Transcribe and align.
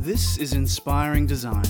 This 0.00 0.38
is 0.38 0.52
Inspiring 0.52 1.26
Design, 1.26 1.66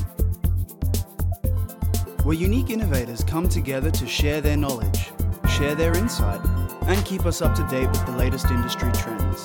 where 2.24 2.34
unique 2.34 2.68
innovators 2.68 3.24
come 3.24 3.48
together 3.48 3.90
to 3.90 4.06
share 4.06 4.42
their 4.42 4.56
knowledge, 4.56 5.10
share 5.48 5.74
their 5.74 5.96
insight, 5.96 6.38
and 6.82 7.02
keep 7.06 7.24
us 7.24 7.40
up 7.40 7.54
to 7.56 7.66
date 7.68 7.88
with 7.88 8.04
the 8.04 8.12
latest 8.12 8.50
industry 8.50 8.92
trends. 8.92 9.42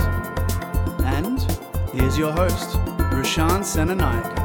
And 1.06 1.40
here's 1.93 2.18
your 2.18 2.34
host, 2.34 2.77
Rushan 3.14 3.61
Senanayake. 3.64 4.43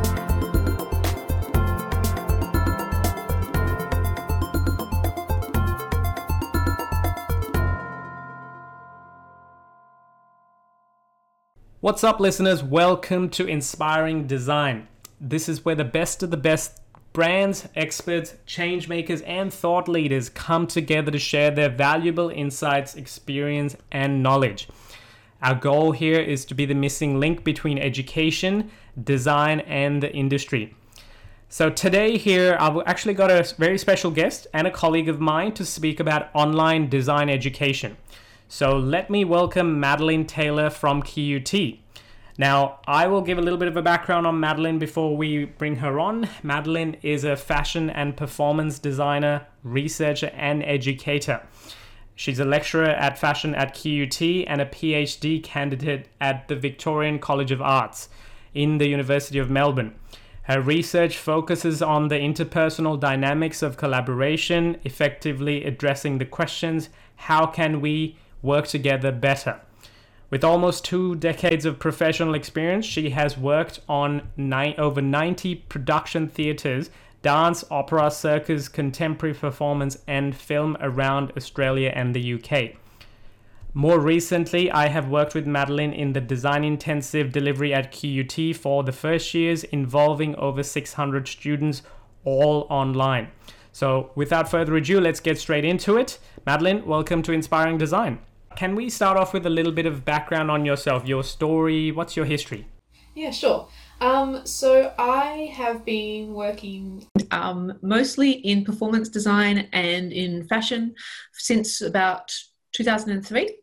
What's 11.88 12.04
up, 12.04 12.20
listeners? 12.20 12.62
Welcome 12.62 13.30
to 13.30 13.46
Inspiring 13.46 14.26
Design. 14.26 14.88
This 15.18 15.48
is 15.48 15.64
where 15.64 15.74
the 15.74 15.86
best 15.86 16.22
of 16.22 16.30
the 16.30 16.36
best 16.36 16.82
brands, 17.14 17.66
experts, 17.74 18.34
change 18.44 18.90
makers, 18.90 19.22
and 19.22 19.50
thought 19.50 19.88
leaders 19.88 20.28
come 20.28 20.66
together 20.66 21.10
to 21.10 21.18
share 21.18 21.50
their 21.50 21.70
valuable 21.70 22.28
insights, 22.28 22.94
experience, 22.94 23.74
and 23.90 24.22
knowledge. 24.22 24.68
Our 25.40 25.54
goal 25.54 25.92
here 25.92 26.20
is 26.20 26.44
to 26.44 26.54
be 26.54 26.66
the 26.66 26.74
missing 26.74 27.18
link 27.18 27.42
between 27.42 27.78
education, 27.78 28.70
design, 29.02 29.60
and 29.60 30.02
the 30.02 30.12
industry. 30.12 30.76
So, 31.48 31.70
today, 31.70 32.18
here, 32.18 32.58
I've 32.60 32.82
actually 32.84 33.14
got 33.14 33.30
a 33.30 33.54
very 33.56 33.78
special 33.78 34.10
guest 34.10 34.46
and 34.52 34.66
a 34.66 34.70
colleague 34.70 35.08
of 35.08 35.20
mine 35.20 35.52
to 35.52 35.64
speak 35.64 36.00
about 36.00 36.28
online 36.34 36.90
design 36.90 37.30
education. 37.30 37.96
So 38.50 38.78
let 38.78 39.10
me 39.10 39.26
welcome 39.26 39.78
Madeline 39.78 40.24
Taylor 40.24 40.70
from 40.70 41.02
QUT. 41.02 41.52
Now, 42.38 42.80
I 42.86 43.06
will 43.06 43.20
give 43.20 43.36
a 43.36 43.42
little 43.42 43.58
bit 43.58 43.68
of 43.68 43.76
a 43.76 43.82
background 43.82 44.26
on 44.26 44.40
Madeline 44.40 44.78
before 44.78 45.14
we 45.18 45.44
bring 45.44 45.76
her 45.76 46.00
on. 46.00 46.30
Madeline 46.42 46.96
is 47.02 47.24
a 47.24 47.36
fashion 47.36 47.90
and 47.90 48.16
performance 48.16 48.78
designer, 48.78 49.46
researcher, 49.62 50.32
and 50.34 50.62
educator. 50.62 51.42
She's 52.14 52.40
a 52.40 52.46
lecturer 52.46 52.86
at 52.86 53.18
fashion 53.18 53.54
at 53.54 53.74
QUT 53.74 54.22
and 54.46 54.62
a 54.62 54.66
PhD 54.66 55.42
candidate 55.42 56.08
at 56.18 56.48
the 56.48 56.56
Victorian 56.56 57.18
College 57.18 57.50
of 57.50 57.60
Arts 57.60 58.08
in 58.54 58.78
the 58.78 58.88
University 58.88 59.38
of 59.38 59.50
Melbourne. 59.50 59.94
Her 60.44 60.62
research 60.62 61.18
focuses 61.18 61.82
on 61.82 62.08
the 62.08 62.18
interpersonal 62.18 62.98
dynamics 62.98 63.62
of 63.62 63.76
collaboration, 63.76 64.78
effectively 64.84 65.64
addressing 65.64 66.16
the 66.16 66.24
questions 66.24 66.88
how 67.16 67.44
can 67.44 67.82
we 67.82 68.16
work 68.42 68.66
together 68.66 69.12
better. 69.12 69.60
With 70.30 70.44
almost 70.44 70.84
two 70.84 71.14
decades 71.14 71.64
of 71.64 71.78
professional 71.78 72.34
experience, 72.34 72.84
she 72.84 73.10
has 73.10 73.38
worked 73.38 73.80
on 73.88 74.28
over 74.78 75.00
90 75.00 75.54
production 75.54 76.28
theatres, 76.28 76.90
dance, 77.22 77.64
opera, 77.70 78.10
circus, 78.10 78.68
contemporary 78.68 79.34
performance, 79.34 79.98
and 80.06 80.36
film 80.36 80.76
around 80.80 81.32
Australia 81.34 81.92
and 81.94 82.14
the 82.14 82.34
UK. 82.34 82.76
More 83.72 83.98
recently, 83.98 84.70
I 84.70 84.88
have 84.88 85.08
worked 85.08 85.34
with 85.34 85.46
Madeline 85.46 85.92
in 85.92 86.12
the 86.12 86.20
design 86.20 86.62
intensive 86.62 87.32
delivery 87.32 87.72
at 87.72 87.92
QUT 87.92 88.54
for 88.54 88.82
the 88.82 88.92
first 88.92 89.32
years, 89.32 89.64
involving 89.64 90.34
over 90.36 90.62
600 90.62 91.26
students, 91.26 91.82
all 92.24 92.66
online. 92.68 93.28
So, 93.72 94.10
without 94.14 94.50
further 94.50 94.76
ado, 94.76 95.00
let's 95.00 95.20
get 95.20 95.38
straight 95.38 95.64
into 95.64 95.96
it. 95.96 96.18
Madeline, 96.44 96.84
welcome 96.84 97.22
to 97.22 97.32
Inspiring 97.32 97.78
Design 97.78 98.18
can 98.58 98.74
we 98.74 98.90
start 98.90 99.16
off 99.16 99.32
with 99.32 99.46
a 99.46 99.50
little 99.50 99.70
bit 99.70 99.86
of 99.86 100.04
background 100.04 100.50
on 100.50 100.64
yourself, 100.64 101.06
your 101.06 101.22
story? 101.22 101.92
What's 101.92 102.16
your 102.16 102.24
history? 102.24 102.66
Yeah, 103.14 103.30
sure. 103.30 103.68
Um, 104.00 104.44
so 104.44 104.92
I 104.98 105.52
have 105.54 105.84
been 105.84 106.34
working 106.34 107.06
um, 107.30 107.78
mostly 107.82 108.32
in 108.32 108.64
performance 108.64 109.10
design 109.10 109.68
and 109.72 110.12
in 110.12 110.48
fashion 110.48 110.96
since 111.34 111.82
about 111.82 112.34
2003. 112.72 113.58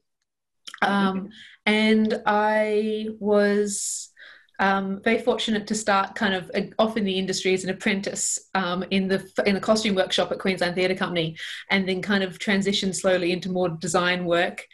Um, 0.82 1.28
and 1.66 2.22
I 2.26 3.08
was 3.20 4.12
um, 4.60 5.02
very 5.04 5.20
fortunate 5.20 5.68
to 5.68 5.76
start 5.76 6.16
kind 6.16 6.34
of 6.34 6.50
uh, 6.56 6.62
off 6.80 6.98
in 6.98 7.04
the 7.04 7.18
industry 7.18 7.54
as 7.54 7.64
an 7.64 7.70
apprentice 7.70 8.40
um, 8.54 8.84
in 8.92 9.08
the 9.08 9.30
in 9.46 9.56
the 9.56 9.62
costume 9.62 9.96
workshop 9.96 10.32
at 10.32 10.40
Queensland 10.40 10.76
Theatre 10.76 10.96
Company, 10.96 11.38
and 11.70 11.88
then 11.88 12.02
kind 12.02 12.24
of 12.24 12.40
transition 12.40 12.94
slowly 12.94 13.32
into 13.32 13.52
more 13.52 13.70
design 13.70 14.26
work. 14.26 14.66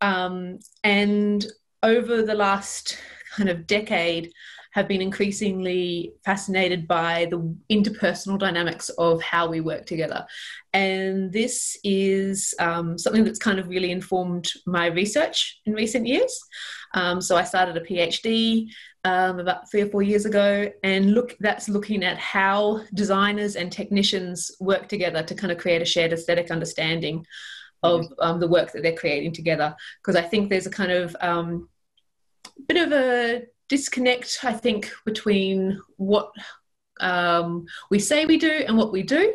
Um, 0.00 0.58
and 0.84 1.46
over 1.82 2.22
the 2.22 2.34
last 2.34 2.98
kind 3.36 3.48
of 3.48 3.66
decade, 3.66 4.32
have 4.76 4.86
been 4.86 5.00
increasingly 5.00 6.12
fascinated 6.22 6.86
by 6.86 7.26
the 7.30 7.38
interpersonal 7.70 8.38
dynamics 8.38 8.90
of 8.98 9.22
how 9.22 9.48
we 9.48 9.58
work 9.62 9.86
together. 9.86 10.26
And 10.74 11.32
this 11.32 11.78
is 11.82 12.54
um, 12.58 12.98
something 12.98 13.24
that's 13.24 13.38
kind 13.38 13.58
of 13.58 13.68
really 13.68 13.90
informed 13.90 14.50
my 14.66 14.88
research 14.88 15.60
in 15.64 15.72
recent 15.72 16.06
years. 16.06 16.38
Um, 16.92 17.22
so 17.22 17.36
I 17.36 17.44
started 17.44 17.78
a 17.78 17.80
PhD 17.80 18.68
um, 19.06 19.38
about 19.38 19.70
three 19.70 19.82
or 19.82 19.86
four 19.86 20.02
years 20.02 20.26
ago, 20.26 20.68
and 20.82 21.14
look, 21.14 21.36
that's 21.38 21.68
looking 21.68 22.02
at 22.02 22.18
how 22.18 22.80
designers 22.92 23.54
and 23.54 23.70
technicians 23.70 24.50
work 24.58 24.88
together 24.88 25.22
to 25.22 25.34
kind 25.36 25.52
of 25.52 25.58
create 25.58 25.80
a 25.80 25.84
shared 25.84 26.12
aesthetic 26.12 26.50
understanding 26.50 27.24
of 27.84 28.12
um, 28.18 28.40
the 28.40 28.48
work 28.48 28.72
that 28.72 28.82
they're 28.82 28.96
creating 28.96 29.32
together. 29.32 29.76
Because 30.02 30.16
I 30.16 30.22
think 30.22 30.50
there's 30.50 30.66
a 30.66 30.70
kind 30.70 30.90
of 30.90 31.14
um, 31.20 31.68
bit 32.66 32.84
of 32.84 32.92
a 32.92 33.44
disconnect, 33.68 34.40
I 34.42 34.52
think, 34.52 34.90
between 35.04 35.80
what 35.98 36.32
um, 36.98 37.66
we 37.92 38.00
say 38.00 38.26
we 38.26 38.38
do 38.38 38.64
and 38.66 38.76
what 38.76 38.90
we 38.90 39.04
do. 39.04 39.32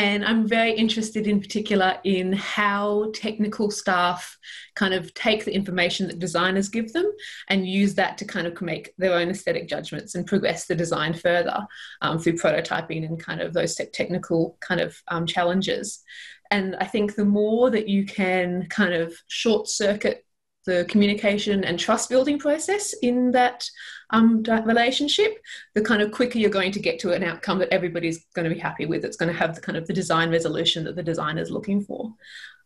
And 0.00 0.24
I'm 0.24 0.48
very 0.48 0.72
interested 0.72 1.26
in 1.26 1.42
particular 1.42 1.98
in 2.04 2.32
how 2.32 3.10
technical 3.12 3.70
staff 3.70 4.38
kind 4.74 4.94
of 4.94 5.12
take 5.12 5.44
the 5.44 5.54
information 5.54 6.06
that 6.06 6.18
designers 6.18 6.70
give 6.70 6.94
them 6.94 7.04
and 7.48 7.68
use 7.68 7.96
that 7.96 8.16
to 8.16 8.24
kind 8.24 8.46
of 8.46 8.58
make 8.62 8.94
their 8.96 9.12
own 9.12 9.28
aesthetic 9.28 9.68
judgments 9.68 10.14
and 10.14 10.26
progress 10.26 10.64
the 10.64 10.74
design 10.74 11.12
further 11.12 11.66
um, 12.00 12.18
through 12.18 12.38
prototyping 12.38 13.04
and 13.04 13.20
kind 13.20 13.42
of 13.42 13.52
those 13.52 13.74
technical 13.92 14.56
kind 14.60 14.80
of 14.80 14.96
um, 15.08 15.26
challenges. 15.26 16.02
And 16.50 16.76
I 16.76 16.86
think 16.86 17.14
the 17.14 17.26
more 17.26 17.68
that 17.68 17.86
you 17.86 18.06
can 18.06 18.68
kind 18.70 18.94
of 18.94 19.12
short 19.28 19.68
circuit 19.68 20.24
the 20.66 20.84
communication 20.88 21.64
and 21.64 21.78
trust 21.78 22.08
building 22.08 22.38
process 22.38 22.92
in 23.02 23.30
that 23.32 23.68
um, 24.10 24.42
relationship, 24.64 25.38
the 25.74 25.80
kind 25.80 26.02
of 26.02 26.12
quicker 26.12 26.38
you're 26.38 26.50
going 26.50 26.72
to 26.72 26.80
get 26.80 26.98
to 27.00 27.12
an 27.12 27.22
outcome 27.22 27.58
that 27.58 27.72
everybody's 27.72 28.26
going 28.34 28.48
to 28.48 28.54
be 28.54 28.60
happy 28.60 28.86
with. 28.86 29.04
It's 29.04 29.16
going 29.16 29.32
to 29.32 29.38
have 29.38 29.54
the 29.54 29.60
kind 29.60 29.78
of 29.78 29.86
the 29.86 29.92
design 29.92 30.30
resolution 30.30 30.84
that 30.84 30.96
the 30.96 31.02
designer 31.02 31.40
is 31.40 31.50
looking 31.50 31.80
for. 31.82 32.12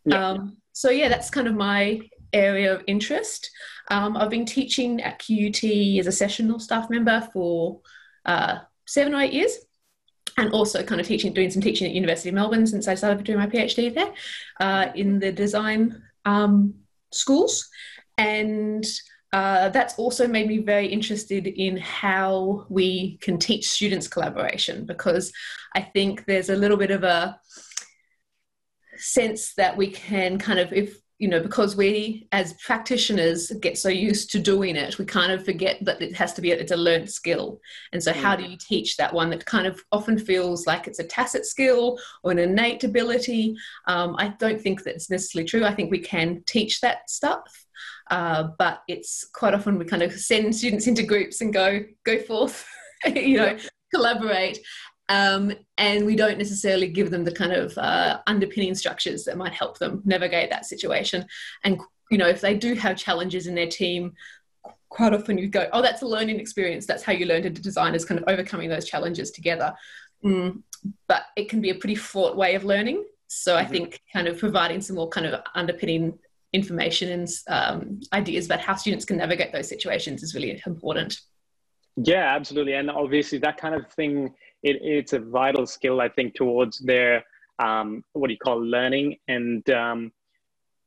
Yeah. 0.05 0.27
Um, 0.27 0.57
so 0.73 0.89
yeah, 0.89 1.09
that's 1.09 1.29
kind 1.29 1.47
of 1.47 1.55
my 1.55 2.01
area 2.33 2.73
of 2.73 2.83
interest. 2.87 3.49
Um, 3.89 4.17
I've 4.17 4.29
been 4.29 4.45
teaching 4.45 5.01
at 5.01 5.19
QUT 5.19 5.63
as 5.99 6.07
a 6.07 6.11
sessional 6.11 6.59
staff 6.59 6.89
member 6.89 7.27
for 7.31 7.81
uh, 8.25 8.59
seven 8.85 9.15
or 9.15 9.21
eight 9.21 9.33
years 9.33 9.57
and 10.37 10.51
also 10.51 10.83
kind 10.83 10.99
of 10.99 11.07
teaching, 11.07 11.33
doing 11.33 11.49
some 11.49 11.61
teaching 11.61 11.87
at 11.87 11.93
University 11.93 12.29
of 12.29 12.35
Melbourne 12.35 12.67
since 12.67 12.87
I 12.87 12.95
started 12.95 13.23
doing 13.23 13.39
my 13.39 13.47
PhD 13.47 13.93
there 13.93 14.13
uh, 14.59 14.91
in 14.95 15.19
the 15.19 15.31
design 15.31 16.03
um, 16.25 16.73
schools. 17.15 17.67
And 18.17 18.85
uh, 19.33 19.69
that's 19.69 19.97
also 19.99 20.27
made 20.27 20.47
me 20.47 20.59
very 20.59 20.87
interested 20.87 21.47
in 21.47 21.77
how 21.77 22.65
we 22.69 23.17
can 23.21 23.37
teach 23.37 23.69
students 23.69 24.07
collaboration 24.07 24.85
because 24.85 25.31
I 25.75 25.81
think 25.81 26.25
there's 26.25 26.49
a 26.49 26.55
little 26.55 26.77
bit 26.77 26.91
of 26.91 27.03
a 27.03 27.37
sense 28.95 29.53
that 29.55 29.75
we 29.75 29.87
can 29.91 30.39
kind 30.39 30.59
of, 30.59 30.71
if 30.71 30.97
you 31.17 31.29
know, 31.29 31.39
because 31.39 31.77
we 31.77 32.27
as 32.33 32.53
practitioners 32.53 33.51
get 33.61 33.77
so 33.77 33.87
used 33.87 34.31
to 34.31 34.39
doing 34.39 34.75
it, 34.75 34.97
we 34.97 35.05
kind 35.05 35.31
of 35.31 35.45
forget 35.45 35.77
that 35.81 36.01
it 36.01 36.13
has 36.15 36.33
to 36.33 36.41
be, 36.41 36.51
it's 36.51 36.73
a 36.73 36.77
learned 36.77 37.09
skill. 37.09 37.61
And 37.93 38.03
so, 38.03 38.11
how 38.11 38.35
do 38.35 38.43
you 38.43 38.57
teach 38.57 38.97
that 38.97 39.13
one 39.13 39.29
that 39.29 39.45
kind 39.45 39.65
of 39.65 39.81
often 39.91 40.17
feels 40.17 40.67
like 40.67 40.87
it's 40.87 40.99
a 40.99 41.03
tacit 41.05 41.45
skill 41.45 41.97
or 42.23 42.31
an 42.31 42.39
innate 42.39 42.83
ability? 42.83 43.55
Um, 43.87 44.15
I 44.19 44.29
don't 44.39 44.61
think 44.61 44.83
that's 44.83 45.09
necessarily 45.09 45.47
true. 45.47 45.63
I 45.63 45.73
think 45.73 45.89
we 45.89 45.99
can 45.99 46.43
teach 46.45 46.81
that 46.81 47.09
stuff. 47.09 47.65
Uh, 48.11 48.49
but 48.59 48.83
it's 48.87 49.25
quite 49.33 49.53
often 49.53 49.79
we 49.79 49.85
kind 49.85 50.03
of 50.03 50.13
send 50.13 50.55
students 50.55 50.87
into 50.87 51.03
groups 51.03 51.41
and 51.41 51.51
go 51.51 51.81
go 52.05 52.19
forth 52.19 52.65
you 53.15 53.37
know 53.37 53.57
collaborate 53.93 54.59
um, 55.09 55.51
and 55.77 56.05
we 56.05 56.15
don't 56.15 56.37
necessarily 56.37 56.87
give 56.87 57.11
them 57.11 57.23
the 57.23 57.31
kind 57.31 57.53
of 57.53 57.77
uh, 57.77 58.19
underpinning 58.27 58.75
structures 58.75 59.23
that 59.25 59.37
might 59.37 59.53
help 59.53 59.77
them 59.77 60.01
navigate 60.05 60.49
that 60.49 60.65
situation 60.65 61.25
and 61.63 61.79
you 62.11 62.17
know 62.17 62.27
if 62.27 62.41
they 62.41 62.55
do 62.55 62.73
have 62.75 62.97
challenges 62.97 63.47
in 63.47 63.55
their 63.55 63.67
team 63.67 64.13
quite 64.89 65.13
often 65.13 65.37
you 65.37 65.47
go 65.47 65.67
oh 65.73 65.81
that's 65.81 66.01
a 66.01 66.07
learning 66.07 66.39
experience 66.39 66.85
that's 66.85 67.03
how 67.03 67.11
you 67.11 67.25
learn 67.25 67.43
to 67.43 67.49
design 67.49 67.95
is 67.95 68.05
kind 68.05 68.19
of 68.19 68.25
overcoming 68.27 68.69
those 68.69 68.85
challenges 68.85 69.31
together 69.31 69.73
mm, 70.23 70.61
but 71.07 71.23
it 71.35 71.49
can 71.49 71.61
be 71.61 71.71
a 71.71 71.75
pretty 71.75 71.95
fraught 71.95 72.37
way 72.37 72.55
of 72.55 72.63
learning 72.63 73.03
so 73.27 73.55
mm-hmm. 73.55 73.65
i 73.65 73.69
think 73.69 74.01
kind 74.13 74.27
of 74.27 74.37
providing 74.37 74.81
some 74.81 74.95
more 74.95 75.09
kind 75.09 75.25
of 75.25 75.41
underpinning 75.55 76.17
information 76.55 77.11
and 77.11 77.29
um, 77.47 77.99
ideas 78.13 78.45
about 78.45 78.61
how 78.61 78.75
students 78.75 79.05
can 79.05 79.17
navigate 79.17 79.51
those 79.51 79.67
situations 79.67 80.23
is 80.23 80.33
really 80.33 80.61
important. 80.65 81.19
Yeah, 81.97 82.33
absolutely. 82.35 82.73
And 82.73 82.89
obviously, 82.89 83.37
that 83.39 83.57
kind 83.57 83.75
of 83.75 83.91
thing, 83.91 84.33
it, 84.65 84.79
it's 84.81 85.13
a 85.13 85.19
vital 85.19 85.65
skill, 85.67 86.01
I 86.01 86.09
think, 86.09 86.33
towards 86.33 86.79
their 86.79 87.23
um, 87.59 88.03
what 88.13 88.27
do 88.27 88.33
you 88.33 88.39
call 88.39 88.59
learning. 88.59 89.17
And 89.27 89.67
um, 89.69 90.11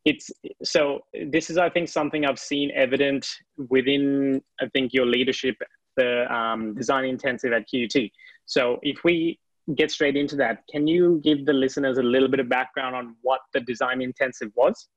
it's 0.05 0.31
so 0.65 1.01
this 1.27 1.49
is, 1.49 1.59
I 1.59 1.71
think, 1.71 1.89
something 1.89 2.27
I've 2.27 2.39
seen 2.39 2.73
evident 2.75 3.27
within, 3.71 4.43
I 4.61 4.67
think, 4.75 4.93
your 4.93 5.07
leadership, 5.07 5.57
the 5.97 6.33
um, 6.35 6.75
design 6.75 7.05
intensive 7.05 7.53
at 7.53 7.67
QUT. 7.71 8.11
So 8.47 8.81
if 8.83 9.05
we 9.05 9.39
get 9.75 9.91
straight 9.91 10.17
into 10.17 10.35
that, 10.37 10.65
can 10.71 10.87
you 10.89 11.21
give 11.23 11.47
the 11.47 11.53
listeners 11.53 11.99
a 11.99 12.03
little 12.03 12.29
bit 12.29 12.41
of 12.41 12.49
background 12.49 12.97
on 12.97 13.15
what 13.23 13.41
the 13.55 13.61
design 13.61 14.03
intensive 14.03 14.51
was? 14.57 14.89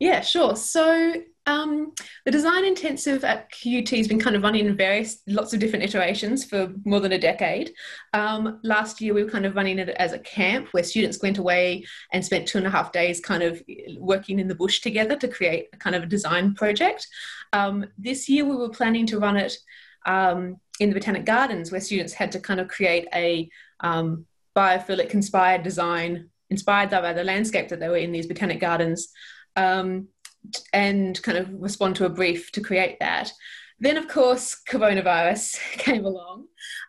Yeah, 0.00 0.22
sure. 0.22 0.56
So 0.56 1.14
um, 1.46 1.92
the 2.24 2.30
design 2.30 2.64
intensive 2.64 3.24
at 3.24 3.50
QUT 3.50 3.88
has 3.90 4.06
been 4.06 4.20
kind 4.20 4.36
of 4.36 4.42
running 4.42 4.66
in 4.66 4.76
various, 4.76 5.22
lots 5.26 5.52
of 5.52 5.60
different 5.60 5.84
iterations 5.84 6.44
for 6.44 6.72
more 6.84 7.00
than 7.00 7.12
a 7.12 7.18
decade. 7.18 7.72
Um, 8.12 8.60
last 8.62 9.00
year, 9.00 9.12
we 9.12 9.24
were 9.24 9.30
kind 9.30 9.46
of 9.46 9.56
running 9.56 9.78
it 9.78 9.88
as 9.88 10.12
a 10.12 10.18
camp 10.20 10.68
where 10.68 10.84
students 10.84 11.20
went 11.20 11.38
away 11.38 11.84
and 12.12 12.24
spent 12.24 12.46
two 12.46 12.58
and 12.58 12.66
a 12.66 12.70
half 12.70 12.92
days 12.92 13.20
kind 13.20 13.42
of 13.42 13.60
working 13.98 14.38
in 14.38 14.46
the 14.46 14.54
bush 14.54 14.80
together 14.80 15.16
to 15.16 15.28
create 15.28 15.68
a 15.72 15.76
kind 15.76 15.96
of 15.96 16.04
a 16.04 16.06
design 16.06 16.54
project. 16.54 17.06
Um, 17.52 17.86
this 17.98 18.28
year, 18.28 18.44
we 18.44 18.56
were 18.56 18.70
planning 18.70 19.06
to 19.06 19.18
run 19.18 19.36
it 19.36 19.56
um, 20.06 20.60
in 20.78 20.90
the 20.90 20.94
Botanic 20.94 21.24
Gardens 21.24 21.72
where 21.72 21.80
students 21.80 22.12
had 22.12 22.32
to 22.32 22.40
kind 22.40 22.60
of 22.60 22.68
create 22.68 23.08
a 23.14 23.48
um, 23.80 24.26
biophilic 24.56 25.10
inspired 25.10 25.62
design 25.62 26.28
inspired 26.50 26.90
by 26.90 27.14
the 27.14 27.24
landscape 27.24 27.68
that 27.68 27.80
they 27.80 27.88
were 27.88 27.96
in 27.96 28.12
these 28.12 28.26
botanic 28.26 28.60
gardens 28.60 29.08
um, 29.56 30.06
and 30.72 31.22
kind 31.22 31.38
of 31.38 31.48
respond 31.60 31.96
to 31.96 32.06
a 32.06 32.10
brief 32.10 32.52
to 32.52 32.60
create 32.60 32.98
that. 33.00 33.32
Then, 33.80 33.96
of 33.96 34.06
course, 34.06 34.60
coronavirus 34.68 35.58
came 35.72 36.04
along, 36.04 36.46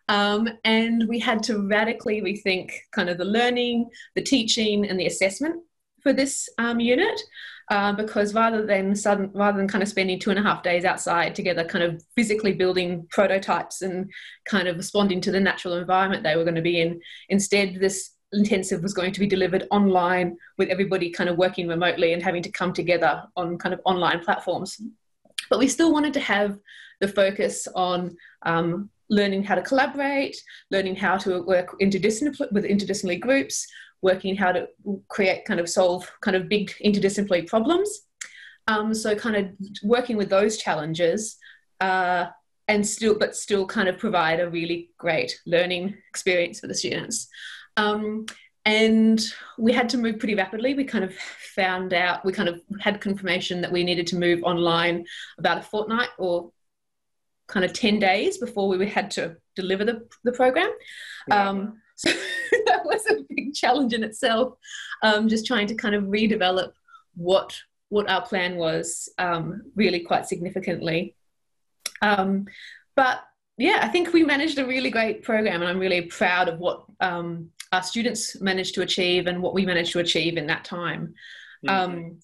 um, 0.10 0.48
and 0.64 1.08
we 1.08 1.20
had 1.20 1.42
to 1.44 1.68
radically 1.68 2.22
rethink 2.22 2.72
kind 2.92 3.10
of 3.10 3.18
the 3.18 3.26
learning, 3.26 3.90
the 4.16 4.22
teaching, 4.22 4.88
and 4.88 5.00
the 5.00 5.08
assessment 5.08 5.64
for 6.02 6.14
this 6.14 6.50
um, 6.58 6.80
unit. 6.80 7.20
Uh, 7.72 7.94
because 7.94 8.34
rather 8.34 8.66
than 8.66 8.94
sudden, 8.94 9.32
rather 9.34 9.58
than 9.58 9.70
kind 9.70 9.82
of 9.82 9.88
spending 9.88 10.20
two 10.20 10.30
and 10.30 10.38
a 10.38 10.44
half 10.44 10.62
days 10.62 10.84
outside 10.84 11.34
together, 11.34 11.64
kind 11.64 11.84
of 11.84 12.04
physically 12.14 12.52
building 12.52 13.08
prototypes 13.10 13.82
and 13.82 14.12
kind 14.46 14.68
of 14.68 14.76
responding 14.76 15.22
to 15.22 15.32
the 15.32 15.40
natural 15.40 15.76
environment 15.76 16.24
they 16.24 16.36
were 16.36 16.44
going 16.44 16.56
to 16.56 16.62
be 16.62 16.82
in, 16.82 17.00
instead 17.30 17.76
this 17.80 18.12
intensive 18.34 18.82
was 18.82 18.94
going 18.94 19.12
to 19.12 19.20
be 19.20 19.28
delivered 19.28 19.68
online 19.72 20.38
with 20.58 20.70
everybody 20.70 21.10
kind 21.10 21.30
of 21.30 21.38
working 21.38 21.68
remotely 21.68 22.14
and 22.14 22.24
having 22.24 22.44
to 22.44 22.52
come 22.52 22.74
together 22.74 23.24
on 23.36 23.58
kind 23.58 23.74
of 23.74 23.82
online 23.86 24.20
platforms. 24.20 24.82
But 25.50 25.60
we 25.60 25.68
still 25.68 25.92
wanted 25.92 26.14
to 26.14 26.20
have 26.20 26.58
the 27.02 27.08
focus 27.08 27.68
on 27.76 28.16
um, 28.44 28.90
learning 29.10 29.44
how 29.44 29.56
to 29.56 29.62
collaborate, 29.62 30.36
learning 30.72 30.96
how 30.96 31.18
to 31.18 31.44
work 31.44 31.80
interdisciplinary 31.80 32.52
with 32.52 32.66
interdisciplinary 32.66 33.20
groups, 33.20 33.68
working 34.02 34.36
how 34.36 34.52
to 34.52 34.68
create 35.08 35.46
kind 35.46 35.60
of 35.60 35.70
solve 35.70 36.10
kind 36.22 36.36
of 36.36 36.50
big 36.50 36.74
interdisciplinary 36.84 37.48
problems. 37.48 38.02
Um, 38.68 38.94
so 38.94 39.16
kind 39.16 39.36
of 39.36 39.50
working 39.84 40.18
with 40.18 40.30
those 40.30 40.58
challenges 40.58 41.38
uh, 41.82 42.28
and 42.68 42.86
still, 42.88 43.18
but 43.18 43.36
still 43.36 43.66
kind 43.66 43.90
of 43.90 43.98
provide 43.98 44.40
a 44.40 44.50
really 44.50 44.92
great 44.98 45.38
learning 45.46 45.96
experience 46.10 46.60
for 46.60 46.68
the 46.68 46.76
students. 46.76 47.28
Um, 47.78 48.26
and 48.66 49.22
we 49.58 49.74
had 49.74 49.90
to 49.90 49.98
move 49.98 50.20
pretty 50.20 50.36
rapidly. 50.36 50.74
We 50.74 50.86
kind 50.86 51.04
of 51.04 51.14
found 51.14 51.94
out, 51.94 52.24
we 52.24 52.32
kind 52.32 52.48
of 52.48 52.62
had 52.80 53.02
confirmation 53.02 53.62
that 53.62 53.72
we 53.72 53.84
needed 53.84 54.08
to 54.08 54.16
move 54.16 54.42
online 54.44 55.06
about 55.38 55.58
a 55.58 55.62
fortnight 55.62 56.10
or 56.18 56.52
kind 57.48 57.66
of 57.66 57.74
10 57.74 58.00
days 58.00 58.38
before 58.38 58.70
we 58.70 58.88
had 58.88 59.12
to 59.12 59.36
deliver 59.56 59.84
the, 59.84 60.08
the 60.24 60.32
program. 60.32 60.72
Yeah. 61.28 61.50
Um, 61.50 61.82
so 61.96 62.10
that 62.10 62.82
was 62.86 63.06
a 63.08 63.24
big 63.30 63.54
challenge 63.54 63.94
in 63.94 64.04
itself, 64.04 64.56
um, 65.04 65.28
just 65.28 65.46
trying 65.46 65.68
to 65.68 65.76
kind 65.76 65.94
of 65.94 66.06
redevelop 66.06 66.72
what, 67.16 67.56
what 67.90 68.10
our 68.10 68.22
plan 68.22 68.56
was 68.56 69.10
um, 69.18 69.62
really 69.76 70.00
quite 70.00 70.26
significantly. 70.26 71.16
Um, 72.02 72.48
but 72.96 73.24
yeah, 73.58 73.80
I 73.82 73.90
think 73.90 74.14
we 74.14 74.24
managed 74.24 74.58
a 74.58 74.66
really 74.66 74.90
great 74.90 75.22
program, 75.22 75.62
and 75.62 75.70
I'm 75.70 75.80
really 75.80 76.02
proud 76.02 76.50
of 76.50 76.60
what 76.60 76.86
um, 77.00 77.52
our 77.74 77.82
students 77.82 78.40
managed 78.40 78.76
to 78.76 78.84
achieve 78.84 79.26
and 79.26 79.42
what 79.42 79.56
we 79.56 79.66
managed 79.66 79.94
to 79.94 80.00
achieve 80.00 80.38
in 80.38 80.46
that 80.48 80.64
time. 80.64 81.16
Mm-hmm. 81.66 81.70
Um, 81.70 82.20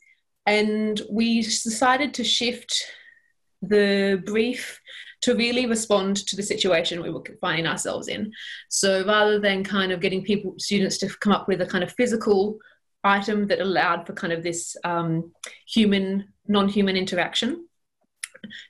and 0.46 1.02
we 1.12 1.42
decided 1.42 2.14
to 2.14 2.24
shift 2.24 2.86
the 3.64 4.22
brief 4.26 4.80
to 5.22 5.36
really 5.36 5.66
respond 5.66 6.16
to 6.28 6.36
the 6.36 6.44
situation 6.44 7.02
we 7.02 7.10
were 7.10 7.24
finding 7.42 7.66
ourselves 7.66 8.08
in. 8.08 8.32
So 8.70 9.04
rather 9.06 9.40
than 9.40 9.64
kind 9.64 9.92
of 9.92 10.02
getting 10.02 10.24
people, 10.24 10.54
students 10.60 11.00
to 11.00 11.10
come 11.20 11.34
up 11.34 11.48
with 11.48 11.62
a 11.62 11.66
kind 11.66 11.84
of 11.84 11.92
physical 11.94 12.60
item 13.04 13.48
that 13.48 13.60
allowed 13.60 14.06
for 14.06 14.14
kind 14.14 14.32
of 14.32 14.44
this 14.44 14.78
um, 14.84 15.32
human, 15.68 16.32
non 16.48 16.70
human 16.70 16.96
interaction, 16.96 17.68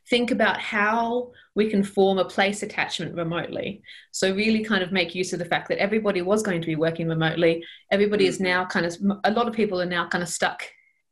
think 0.10 0.32
about 0.32 0.60
how 0.60 1.32
we 1.56 1.70
can 1.70 1.84
form 1.84 2.18
a 2.18 2.26
place 2.26 2.64
attachment 2.64 3.16
remotely. 3.16 3.82
So, 4.12 4.34
really 4.34 4.64
kind 4.64 4.84
of 4.84 4.92
make 4.92 5.16
use 5.16 5.34
of 5.34 5.40
the 5.40 5.46
fact 5.46 5.70
that 5.70 5.80
everybody 5.80 6.22
was 6.22 6.44
going 6.44 6.62
to 6.62 6.68
be 6.68 6.76
working 6.76 7.08
remotely. 7.08 7.64
Everybody 7.92 8.28
is 8.28 8.40
now 8.40 8.66
kind 8.66 8.86
of, 8.86 8.96
a 9.24 9.32
lot 9.32 9.48
of 9.48 9.54
people 9.54 9.82
are 9.82 9.86
now 9.86 10.08
kind 10.08 10.24
of 10.24 10.30
stuck 10.30 10.64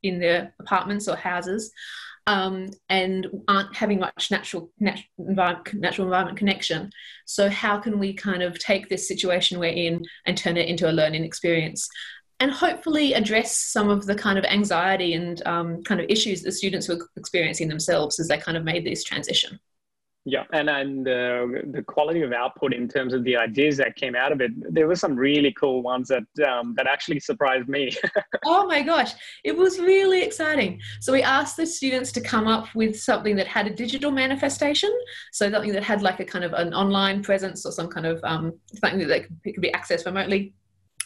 in 0.04 0.19
their 0.19 0.54
apartments 0.60 1.08
or 1.08 1.16
houses. 1.16 1.72
Um, 2.28 2.72
and 2.90 3.25
aren't 3.48 3.74
having 3.74 4.00
much 4.00 4.31
natural 4.31 4.70
nat- 4.81 5.00
environment, 5.18 5.74
natural 5.75 6.08
environment 6.08 6.38
connection. 6.38 6.92
So 7.25 7.50
how 7.50 7.78
can 7.80 8.00
we 8.00 8.13
kind 8.13 8.44
of 8.44 8.60
take 8.60 8.90
this 8.90 9.08
situation 9.08 9.60
we're 9.60 9.72
in 9.72 10.04
and 10.25 10.38
turn 10.38 10.58
it 10.58 10.68
into 10.68 10.90
a 10.90 10.92
learning 10.92 11.24
experience? 11.24 11.88
And 12.39 12.51
hopefully 12.51 13.13
address 13.13 13.57
some 13.57 13.89
of 13.89 14.06
the 14.06 14.16
kind 14.16 14.38
of 14.38 14.45
anxiety 14.45 15.13
and 15.13 15.45
um, 15.48 15.84
kind 15.84 16.00
of 16.00 16.06
issues 16.10 16.44
the 16.44 16.51
students 16.51 16.88
were 16.88 17.00
experiencing 17.16 17.68
themselves 17.68 18.19
as 18.19 18.28
they 18.28 18.38
kind 18.38 18.57
of 18.57 18.63
made 18.63 18.86
this 18.86 19.04
transition. 19.04 19.60
Yeah, 20.30 20.44
and 20.51 20.69
and 20.69 21.07
uh, 21.07 21.48
the 21.72 21.86
quality 21.88 22.22
of 22.22 22.34
output 22.34 22.74
in 22.74 22.89
terms 22.89 23.13
of 23.13 23.24
the 23.24 23.38
ideas 23.38 23.78
that 23.78 23.95
came 23.95 24.13
out 24.13 24.34
of 24.34 24.42
it, 24.42 24.51
there 24.74 24.86
were 24.86 24.98
some 24.98 25.16
really 25.16 25.54
cool 25.54 25.81
ones 25.81 26.10
that 26.10 26.45
um, 26.45 26.74
that 26.75 26.86
actually 26.86 27.22
surprised 27.22 27.69
me. 27.69 27.92
oh 28.45 28.68
my 28.68 28.81
gosh, 28.81 29.13
it 29.45 29.56
was 29.56 29.80
really 29.80 30.22
exciting. 30.22 30.81
So 31.00 31.13
we 31.13 31.24
asked 31.24 31.56
the 31.56 31.66
students 31.66 32.12
to 32.12 32.19
come 32.19 32.45
up 32.45 32.68
with 32.75 33.00
something 33.00 33.38
that 33.38 33.48
had 33.48 33.68
a 33.68 33.69
digital 33.74 34.12
manifestation, 34.12 34.94
so 35.31 35.50
something 35.50 35.72
that 35.72 35.84
had 35.84 36.01
like 36.01 36.19
a 36.19 36.25
kind 36.25 36.44
of 36.44 36.51
an 36.51 36.74
online 36.74 37.24
presence 37.24 37.65
or 37.65 37.72
some 37.72 37.88
kind 37.88 38.06
of 38.06 38.22
um, 38.25 38.53
something 38.84 39.08
that 39.08 39.24
could, 39.24 39.53
could 39.53 39.62
be 39.62 39.72
accessed 39.72 40.06
remotely 40.06 40.53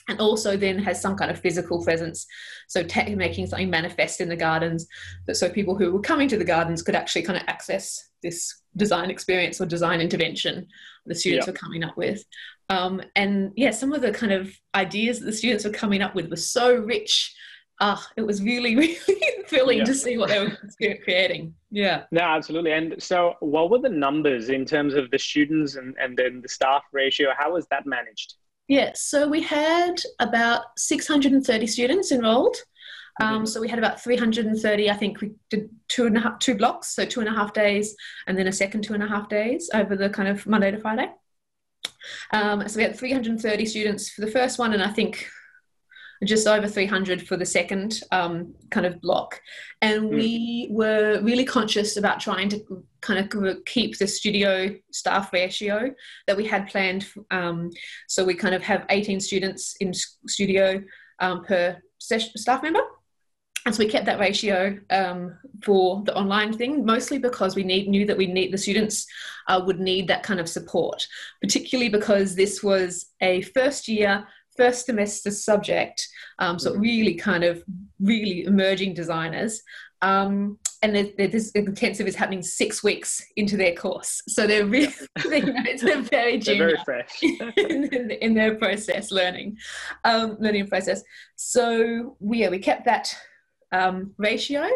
and 0.07 0.19
also 0.19 0.57
then 0.57 0.79
has 0.79 1.01
some 1.01 1.15
kind 1.15 1.31
of 1.31 1.39
physical 1.39 1.83
presence. 1.83 2.25
So 2.67 2.83
te- 2.83 3.15
making 3.15 3.47
something 3.47 3.69
manifest 3.69 4.21
in 4.21 4.29
the 4.29 4.35
gardens, 4.35 4.87
that 5.27 5.35
so 5.35 5.49
people 5.49 5.75
who 5.77 5.91
were 5.91 6.01
coming 6.01 6.27
to 6.29 6.37
the 6.37 6.45
gardens 6.45 6.81
could 6.81 6.95
actually 6.95 7.23
kind 7.23 7.37
of 7.37 7.43
access 7.47 8.09
this 8.23 8.61
design 8.75 9.09
experience 9.09 9.59
or 9.59 9.65
design 9.65 9.99
intervention 9.99 10.67
the 11.05 11.15
students 11.15 11.47
yep. 11.47 11.53
were 11.53 11.59
coming 11.59 11.83
up 11.83 11.97
with. 11.97 12.23
Um, 12.69 13.01
and 13.15 13.51
yeah, 13.55 13.71
some 13.71 13.93
of 13.93 14.01
the 14.01 14.11
kind 14.11 14.31
of 14.31 14.53
ideas 14.75 15.19
that 15.19 15.25
the 15.25 15.33
students 15.33 15.65
were 15.65 15.71
coming 15.71 16.01
up 16.01 16.15
with 16.15 16.29
were 16.29 16.35
so 16.35 16.75
rich. 16.75 17.35
Ah, 17.79 18.05
it 18.15 18.21
was 18.21 18.43
really, 18.43 18.75
really 18.77 18.97
thrilling 19.47 19.79
yeah. 19.79 19.85
to 19.85 19.93
see 19.93 20.17
what 20.17 20.29
they 20.29 20.39
were 20.39 20.95
creating. 21.03 21.53
Yeah. 21.71 22.03
No, 22.11 22.21
absolutely. 22.21 22.71
And 22.73 23.01
so, 23.01 23.35
what 23.39 23.71
were 23.71 23.79
the 23.79 23.89
numbers 23.89 24.49
in 24.49 24.65
terms 24.65 24.93
of 24.93 25.09
the 25.09 25.17
students 25.17 25.75
and, 25.75 25.95
and 25.99 26.15
then 26.15 26.41
the 26.41 26.49
staff 26.49 26.83
ratio? 26.91 27.31
How 27.37 27.53
was 27.53 27.65
that 27.71 27.85
managed? 27.85 28.35
Yeah, 28.67 28.91
so 28.95 29.27
we 29.27 29.41
had 29.41 30.01
about 30.19 30.63
630 30.77 31.67
students 31.67 32.11
enrolled. 32.11 32.55
Um, 33.19 33.35
mm-hmm. 33.35 33.45
so 33.45 33.59
we 33.59 33.67
had 33.67 33.79
about 33.79 34.01
330. 34.01 34.89
I 34.89 34.93
think 34.95 35.19
we 35.19 35.31
did 35.49 35.69
two 35.89 36.05
and 36.05 36.17
a 36.17 36.21
half, 36.21 36.39
two 36.39 36.55
blocks, 36.55 36.95
so 36.95 37.05
two 37.05 37.19
and 37.19 37.27
a 37.27 37.33
half 37.33 37.53
days, 37.53 37.95
and 38.27 38.37
then 38.37 38.47
a 38.47 38.51
second 38.51 38.83
two 38.83 38.93
and 38.93 39.03
a 39.03 39.07
half 39.07 39.27
days 39.27 39.69
over 39.73 39.95
the 39.95 40.09
kind 40.09 40.29
of 40.29 40.47
Monday 40.47 40.71
to 40.71 40.79
Friday. 40.79 41.09
Um, 42.31 42.67
so 42.67 42.77
we 42.77 42.83
had 42.83 42.95
330 42.95 43.65
students 43.65 44.09
for 44.09 44.21
the 44.21 44.31
first 44.31 44.57
one, 44.57 44.73
and 44.73 44.81
I 44.81 44.89
think 44.89 45.27
just 46.23 46.47
over 46.47 46.67
300 46.67 47.27
for 47.27 47.35
the 47.35 47.45
second 47.45 48.01
um, 48.11 48.53
kind 48.69 48.85
of 48.85 49.01
block. 49.01 49.41
And 49.81 50.03
mm. 50.03 50.15
we 50.15 50.67
were 50.69 51.19
really 51.21 51.45
conscious 51.45 51.97
about 51.97 52.19
trying 52.19 52.49
to 52.49 52.85
kind 53.01 53.19
of 53.19 53.65
keep 53.65 53.97
the 53.97 54.07
studio 54.07 54.75
staff 54.91 55.33
ratio 55.33 55.93
that 56.27 56.37
we 56.37 56.45
had 56.45 56.67
planned. 56.67 57.07
Um, 57.31 57.71
so 58.07 58.23
we 58.23 58.35
kind 58.35 58.53
of 58.53 58.61
have 58.63 58.85
18 58.89 59.19
students 59.19 59.75
in 59.79 59.93
studio 59.93 60.83
um, 61.19 61.43
per 61.43 61.81
staff 61.99 62.63
member. 62.63 62.81
And 63.65 63.75
so 63.75 63.83
we 63.83 63.89
kept 63.89 64.07
that 64.07 64.19
ratio 64.19 64.79
um, 64.89 65.37
for 65.63 66.01
the 66.03 66.15
online 66.15 66.51
thing, 66.51 66.83
mostly 66.83 67.19
because 67.19 67.55
we 67.55 67.63
need, 67.63 67.87
knew 67.87 68.07
that 68.07 68.17
we 68.17 68.25
need 68.25 68.51
the 68.51 68.57
students 68.57 69.05
uh, 69.47 69.61
would 69.63 69.79
need 69.79 70.07
that 70.07 70.23
kind 70.23 70.39
of 70.39 70.49
support, 70.49 71.07
particularly 71.41 71.89
because 71.89 72.33
this 72.33 72.63
was 72.63 73.11
a 73.21 73.41
first 73.41 73.87
year 73.87 74.25
first 74.55 74.85
semester 74.85 75.31
subject, 75.31 76.07
um, 76.39 76.59
so 76.59 76.73
mm. 76.73 76.81
really 76.81 77.15
kind 77.15 77.43
of 77.43 77.63
really 77.99 78.43
emerging 78.43 78.93
designers. 78.93 79.61
Um, 80.01 80.57
and 80.83 80.95
this 80.95 81.51
intensive 81.51 82.07
is 82.07 82.15
happening 82.15 82.41
six 82.41 82.83
weeks 82.83 83.23
into 83.35 83.55
their 83.55 83.75
course, 83.75 84.19
so 84.27 84.47
they're 84.47 84.65
really, 84.65 84.91
you 85.25 85.45
know, 85.45 85.63
they're 85.79 86.01
very 86.01 86.39
junior, 86.39 86.75
they're 86.75 86.75
very 86.75 86.83
fresh 86.83 87.19
in, 87.57 88.09
in, 88.09 88.33
their 88.33 88.55
process 88.55 89.11
learning, 89.11 89.57
um, 90.05 90.37
learning 90.39 90.67
process. 90.67 91.03
So 91.35 92.17
we 92.19 92.39
yeah, 92.39 92.49
we 92.49 92.57
kept 92.57 92.85
that 92.85 93.15
um, 93.71 94.13
ratio. 94.17 94.67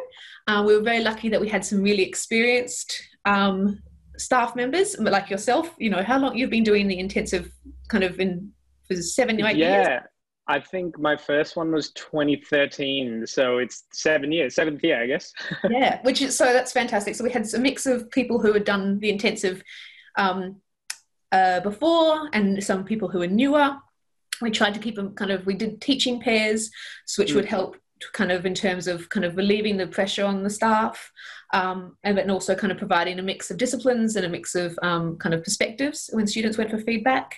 Uh, 0.48 0.63
we 0.65 0.75
were 0.75 0.84
very 0.84 1.03
lucky 1.03 1.29
that 1.29 1.41
we 1.41 1.50
had 1.50 1.65
some 1.65 1.82
really 1.82 2.03
experienced 2.03 3.01
um, 3.25 3.82
staff 4.17 4.55
members, 4.55 4.98
like 5.00 5.29
yourself. 5.29 5.74
You 5.77 5.89
know, 5.89 6.03
how 6.03 6.20
long 6.20 6.38
you've 6.38 6.50
been 6.50 6.63
doing 6.63 6.88
the 6.88 7.00
intensive 7.00 7.51
kind 7.88 8.03
of 8.03 8.20
in 8.20 8.51
for 8.87 8.95
seven, 8.95 9.43
eight 9.43 9.57
yeah. 9.57 9.75
years? 9.75 9.87
Yeah. 9.87 9.99
I 10.47 10.59
think 10.59 10.99
my 10.99 11.17
first 11.17 11.55
one 11.55 11.71
was 11.71 11.91
2013, 11.93 13.25
so 13.25 13.57
it's 13.57 13.85
seven 13.91 14.31
years, 14.31 14.53
seventh 14.53 14.83
year, 14.83 15.01
I 15.01 15.07
guess. 15.07 15.33
yeah, 15.69 15.99
which 16.03 16.21
is 16.21 16.37
so 16.37 16.45
that's 16.45 16.71
fantastic. 16.71 17.15
So 17.15 17.23
we 17.23 17.31
had 17.31 17.51
a 17.51 17.59
mix 17.59 17.87
of 17.87 18.11
people 18.11 18.39
who 18.39 18.53
had 18.53 18.63
done 18.63 18.99
the 18.99 19.09
intensive 19.09 19.63
um, 20.17 20.57
uh, 21.31 21.61
before, 21.61 22.29
and 22.33 22.63
some 22.63 22.83
people 22.83 23.09
who 23.09 23.23
are 23.23 23.27
newer. 23.27 23.75
We 24.39 24.51
tried 24.51 24.75
to 24.75 24.79
keep 24.79 24.95
them 24.95 25.15
kind 25.15 25.31
of. 25.31 25.47
We 25.47 25.55
did 25.55 25.81
teaching 25.81 26.21
pairs, 26.21 26.69
which 27.17 27.31
mm. 27.31 27.35
would 27.35 27.45
help 27.45 27.77
kind 28.13 28.31
of 28.31 28.45
in 28.45 28.53
terms 28.53 28.87
of 28.87 29.09
kind 29.09 29.25
of 29.25 29.37
relieving 29.37 29.77
the 29.77 29.87
pressure 29.87 30.25
on 30.25 30.43
the 30.43 30.49
staff 30.49 31.11
um, 31.53 31.97
and, 32.03 32.19
and 32.19 32.29
also 32.29 32.53
kind 32.53 32.71
of 32.71 32.77
providing 32.77 33.17
a 33.17 33.23
mix 33.23 33.49
of 33.49 33.57
disciplines 33.57 34.15
and 34.15 34.25
a 34.25 34.29
mix 34.29 34.53
of 34.53 34.77
um, 34.81 35.17
kind 35.17 35.33
of 35.33 35.43
perspectives 35.43 36.09
when 36.11 36.27
students 36.27 36.57
went 36.57 36.69
for 36.69 36.77
feedback 36.77 37.37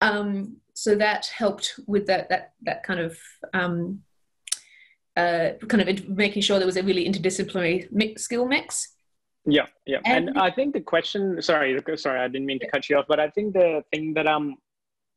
um, 0.00 0.56
so 0.78 0.94
that 0.94 1.26
helped 1.26 1.80
with 1.86 2.06
that 2.06 2.28
that 2.28 2.52
that 2.62 2.82
kind 2.82 3.00
of 3.00 3.18
um, 3.54 4.02
uh, 5.16 5.50
kind 5.68 5.88
of 5.88 6.08
making 6.08 6.42
sure 6.42 6.58
there 6.58 6.66
was 6.66 6.76
a 6.76 6.82
really 6.82 7.08
interdisciplinary 7.08 7.90
mix, 7.90 8.22
skill 8.22 8.46
mix. 8.46 8.92
Yeah 9.46 9.66
yeah. 9.86 10.00
And, 10.04 10.30
and 10.30 10.38
i 10.38 10.50
think 10.50 10.74
the 10.74 10.80
question 10.80 11.40
sorry 11.40 11.80
sorry 11.94 12.18
i 12.18 12.26
didn't 12.26 12.46
mean 12.46 12.58
to 12.58 12.68
cut 12.68 12.88
you 12.88 12.96
off 12.98 13.04
but 13.08 13.20
i 13.20 13.30
think 13.30 13.54
the 13.54 13.80
thing 13.92 14.12
that 14.14 14.28
i'm 14.28 14.56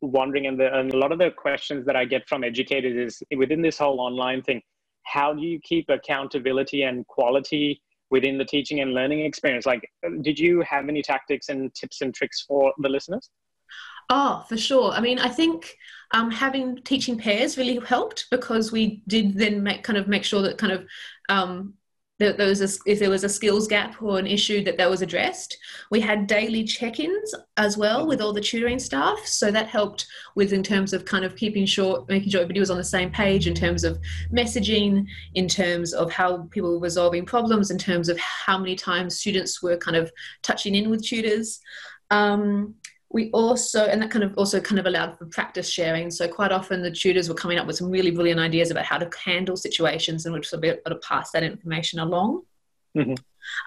wondering 0.00 0.46
and, 0.46 0.58
the, 0.58 0.72
and 0.72 0.94
a 0.94 0.96
lot 0.96 1.10
of 1.10 1.18
the 1.18 1.32
questions 1.32 1.84
that 1.86 1.96
i 1.96 2.04
get 2.04 2.28
from 2.28 2.44
educators 2.44 2.96
is 2.96 3.22
within 3.36 3.60
this 3.60 3.76
whole 3.76 4.00
online 4.00 4.40
thing 4.40 4.62
how 5.02 5.34
do 5.34 5.42
you 5.42 5.58
keep 5.60 5.88
accountability 5.88 6.84
and 6.84 7.06
quality 7.08 7.82
within 8.10 8.38
the 8.38 8.44
teaching 8.44 8.80
and 8.80 8.92
learning 8.92 9.20
experience? 9.20 9.66
Like 9.66 9.88
did 10.22 10.38
you 10.38 10.62
have 10.62 10.88
any 10.88 11.02
tactics 11.02 11.48
and 11.48 11.72
tips 11.74 12.00
and 12.00 12.14
tricks 12.14 12.44
for 12.46 12.72
the 12.78 12.88
listeners 12.88 13.30
oh 14.10 14.44
for 14.48 14.56
sure 14.56 14.92
i 14.92 15.00
mean 15.00 15.18
i 15.18 15.28
think 15.28 15.76
um, 16.12 16.30
having 16.30 16.76
teaching 16.78 17.16
pairs 17.16 17.56
really 17.56 17.78
helped 17.86 18.26
because 18.32 18.72
we 18.72 19.02
did 19.06 19.38
then 19.38 19.62
make 19.62 19.84
kind 19.84 19.96
of 19.96 20.08
make 20.08 20.24
sure 20.24 20.42
that 20.42 20.58
kind 20.58 20.72
of 20.72 20.84
um, 21.28 21.74
there, 22.20 22.34
there 22.34 22.48
was 22.48 22.60
a, 22.60 22.68
if 22.90 22.98
there 22.98 23.10
was 23.10 23.24
a 23.24 23.28
skills 23.28 23.66
gap 23.66 24.00
or 24.00 24.18
an 24.18 24.26
issue 24.26 24.62
that 24.64 24.76
that 24.76 24.90
was 24.90 25.00
addressed. 25.00 25.56
We 25.90 26.00
had 26.00 26.26
daily 26.26 26.64
check-ins 26.64 27.34
as 27.56 27.78
well 27.78 28.06
with 28.06 28.20
all 28.20 28.34
the 28.34 28.42
tutoring 28.42 28.78
staff, 28.78 29.26
so 29.26 29.50
that 29.50 29.68
helped 29.68 30.06
with 30.36 30.52
in 30.52 30.62
terms 30.62 30.92
of 30.92 31.06
kind 31.06 31.24
of 31.24 31.34
keeping 31.34 31.64
sure, 31.64 32.04
making 32.08 32.30
sure 32.30 32.42
everybody 32.42 32.60
was 32.60 32.70
on 32.70 32.76
the 32.76 32.84
same 32.84 33.10
page 33.10 33.46
in 33.46 33.54
terms 33.54 33.84
of 33.84 33.98
messaging, 34.30 35.06
in 35.34 35.48
terms 35.48 35.94
of 35.94 36.12
how 36.12 36.42
people 36.50 36.72
were 36.72 36.78
resolving 36.78 37.24
problems, 37.24 37.70
in 37.70 37.78
terms 37.78 38.10
of 38.10 38.18
how 38.18 38.58
many 38.58 38.76
times 38.76 39.18
students 39.18 39.62
were 39.62 39.78
kind 39.78 39.96
of 39.96 40.12
touching 40.42 40.74
in 40.74 40.90
with 40.90 41.02
tutors. 41.02 41.58
Um, 42.10 42.74
we 43.12 43.30
also 43.32 43.86
and 43.86 44.00
that 44.00 44.10
kind 44.10 44.24
of 44.24 44.36
also 44.38 44.60
kind 44.60 44.78
of 44.78 44.86
allowed 44.86 45.18
for 45.18 45.26
practice 45.26 45.68
sharing 45.68 46.10
so 46.10 46.28
quite 46.28 46.52
often 46.52 46.82
the 46.82 46.90
tutors 46.90 47.28
were 47.28 47.34
coming 47.34 47.58
up 47.58 47.66
with 47.66 47.76
some 47.76 47.90
really 47.90 48.10
brilliant 48.10 48.40
ideas 48.40 48.70
about 48.70 48.84
how 48.84 48.98
to 48.98 49.10
handle 49.18 49.56
situations 49.56 50.24
and 50.24 50.34
which 50.34 50.50
would 50.50 50.60
be 50.60 50.68
able 50.68 50.80
to 50.86 50.96
pass 50.96 51.30
that 51.32 51.42
information 51.42 51.98
along 51.98 52.42
mm-hmm. 52.96 53.14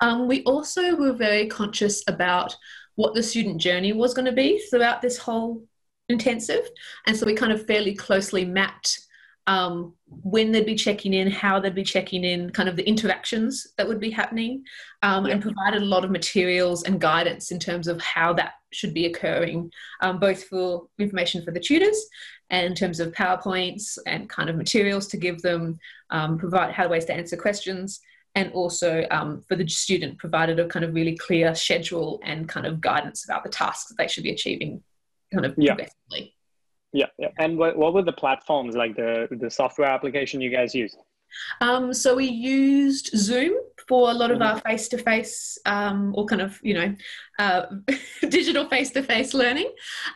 um, 0.01 0.27
we 0.27 0.43
also 0.43 0.95
were 0.95 1.13
very 1.13 1.47
conscious 1.47 2.03
about 2.07 2.55
what 2.95 3.13
the 3.13 3.23
student 3.23 3.59
journey 3.59 3.91
was 3.91 4.13
going 4.13 4.25
to 4.25 4.31
be 4.31 4.59
throughout 4.69 5.01
this 5.01 5.17
whole 5.17 5.63
intensive 6.09 6.67
and 7.07 7.15
so 7.15 7.25
we 7.25 7.33
kind 7.33 7.51
of 7.51 7.65
fairly 7.65 7.93
closely 7.93 8.45
mapped 8.45 8.99
um, 9.45 9.93
when 10.07 10.53
they'd 10.53 10.65
be 10.65 10.75
checking 10.75 11.13
in, 11.13 11.29
how 11.29 11.59
they'd 11.59 11.75
be 11.75 11.83
checking 11.83 12.23
in, 12.23 12.49
kind 12.51 12.69
of 12.69 12.77
the 12.77 12.87
interactions 12.87 13.67
that 13.77 13.85
would 13.85 13.99
be 13.99 14.09
happening, 14.09 14.63
um, 15.01 15.25
yeah. 15.25 15.33
and 15.33 15.41
provided 15.41 15.81
a 15.81 15.85
lot 15.85 16.05
of 16.05 16.11
materials 16.11 16.83
and 16.83 17.01
guidance 17.01 17.51
in 17.51 17.59
terms 17.59 17.89
of 17.89 18.01
how 18.01 18.31
that 18.31 18.53
should 18.73 18.93
be 18.93 19.05
occurring, 19.05 19.71
um, 20.01 20.19
both 20.19 20.43
for 20.45 20.87
information 20.99 21.43
for 21.43 21.51
the 21.51 21.59
tutors 21.59 22.07
and 22.49 22.67
in 22.67 22.75
terms 22.75 22.99
of 22.99 23.11
PowerPoints 23.13 23.97
and 24.05 24.29
kind 24.29 24.49
of 24.49 24.55
materials 24.55 25.07
to 25.07 25.17
give 25.17 25.41
them, 25.41 25.79
um, 26.11 26.37
provide 26.37 26.71
how 26.71 26.87
ways 26.87 27.05
to 27.05 27.13
answer 27.13 27.35
questions, 27.35 27.99
and 28.35 28.51
also 28.53 29.05
um, 29.11 29.41
for 29.47 29.55
the 29.55 29.67
student 29.67 30.17
provided 30.19 30.59
a 30.59 30.67
kind 30.67 30.85
of 30.85 30.93
really 30.93 31.17
clear 31.17 31.55
schedule 31.55 32.19
and 32.23 32.47
kind 32.49 32.65
of 32.65 32.81
guidance 32.81 33.25
about 33.25 33.43
the 33.43 33.49
tasks 33.49 33.89
that 33.89 33.95
they 33.97 34.07
should 34.07 34.23
be 34.23 34.31
achieving 34.31 34.83
kind 35.33 35.45
of 35.45 35.55
yeah. 35.57 35.73
progressively. 35.73 36.35
Yeah, 36.91 37.07
yeah. 37.17 37.29
And 37.39 37.57
what, 37.57 37.75
what 37.75 37.93
were 37.95 38.03
the 38.03 38.13
platforms 38.13 38.75
like 38.75 38.95
the 38.95 39.27
the 39.31 39.49
software 39.49 39.87
application 39.87 40.39
you 40.41 40.51
guys 40.51 40.75
used? 40.75 40.97
Um, 41.61 41.93
so 41.93 42.15
we 42.15 42.25
used 42.25 43.11
Zoom 43.15 43.53
for 43.87 44.11
a 44.11 44.13
lot 44.13 44.31
of 44.31 44.41
our 44.41 44.59
face 44.61 44.87
to 44.87 44.97
face 44.97 45.57
or 45.65 46.25
kind 46.25 46.41
of 46.41 46.59
you 46.63 46.73
know 46.73 46.95
uh, 47.39 47.65
digital 48.29 48.67
face 48.69 48.91
to 48.91 49.03
face 49.03 49.33
learning, 49.33 49.71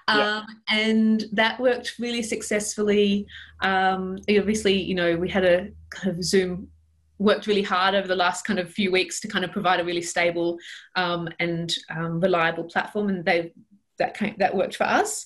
um, 0.07 0.19
yeah. 0.19 0.43
and 0.69 1.25
that 1.31 1.59
worked 1.59 1.95
really 1.99 2.23
successfully. 2.23 3.27
Um, 3.61 4.17
obviously, 4.29 4.81
you 4.81 4.95
know 4.95 5.15
we 5.17 5.29
had 5.29 5.45
a 5.45 5.69
kind 5.89 6.15
of 6.15 6.23
Zoom 6.23 6.69
worked 7.19 7.47
really 7.47 7.63
hard 7.63 7.95
over 7.95 8.07
the 8.07 8.15
last 8.15 8.45
kind 8.45 8.59
of 8.59 8.69
few 8.69 8.91
weeks 8.91 9.19
to 9.19 9.27
kind 9.27 9.43
of 9.43 9.51
provide 9.51 9.79
a 9.79 9.83
really 9.83 10.03
stable 10.03 10.57
um, 10.95 11.27
and 11.39 11.75
um, 11.89 12.19
reliable 12.19 12.63
platform, 12.63 13.09
and 13.09 13.25
they 13.25 13.51
that 13.99 14.15
came, 14.15 14.35
that 14.37 14.55
worked 14.55 14.75
for 14.75 14.83
us. 14.83 15.25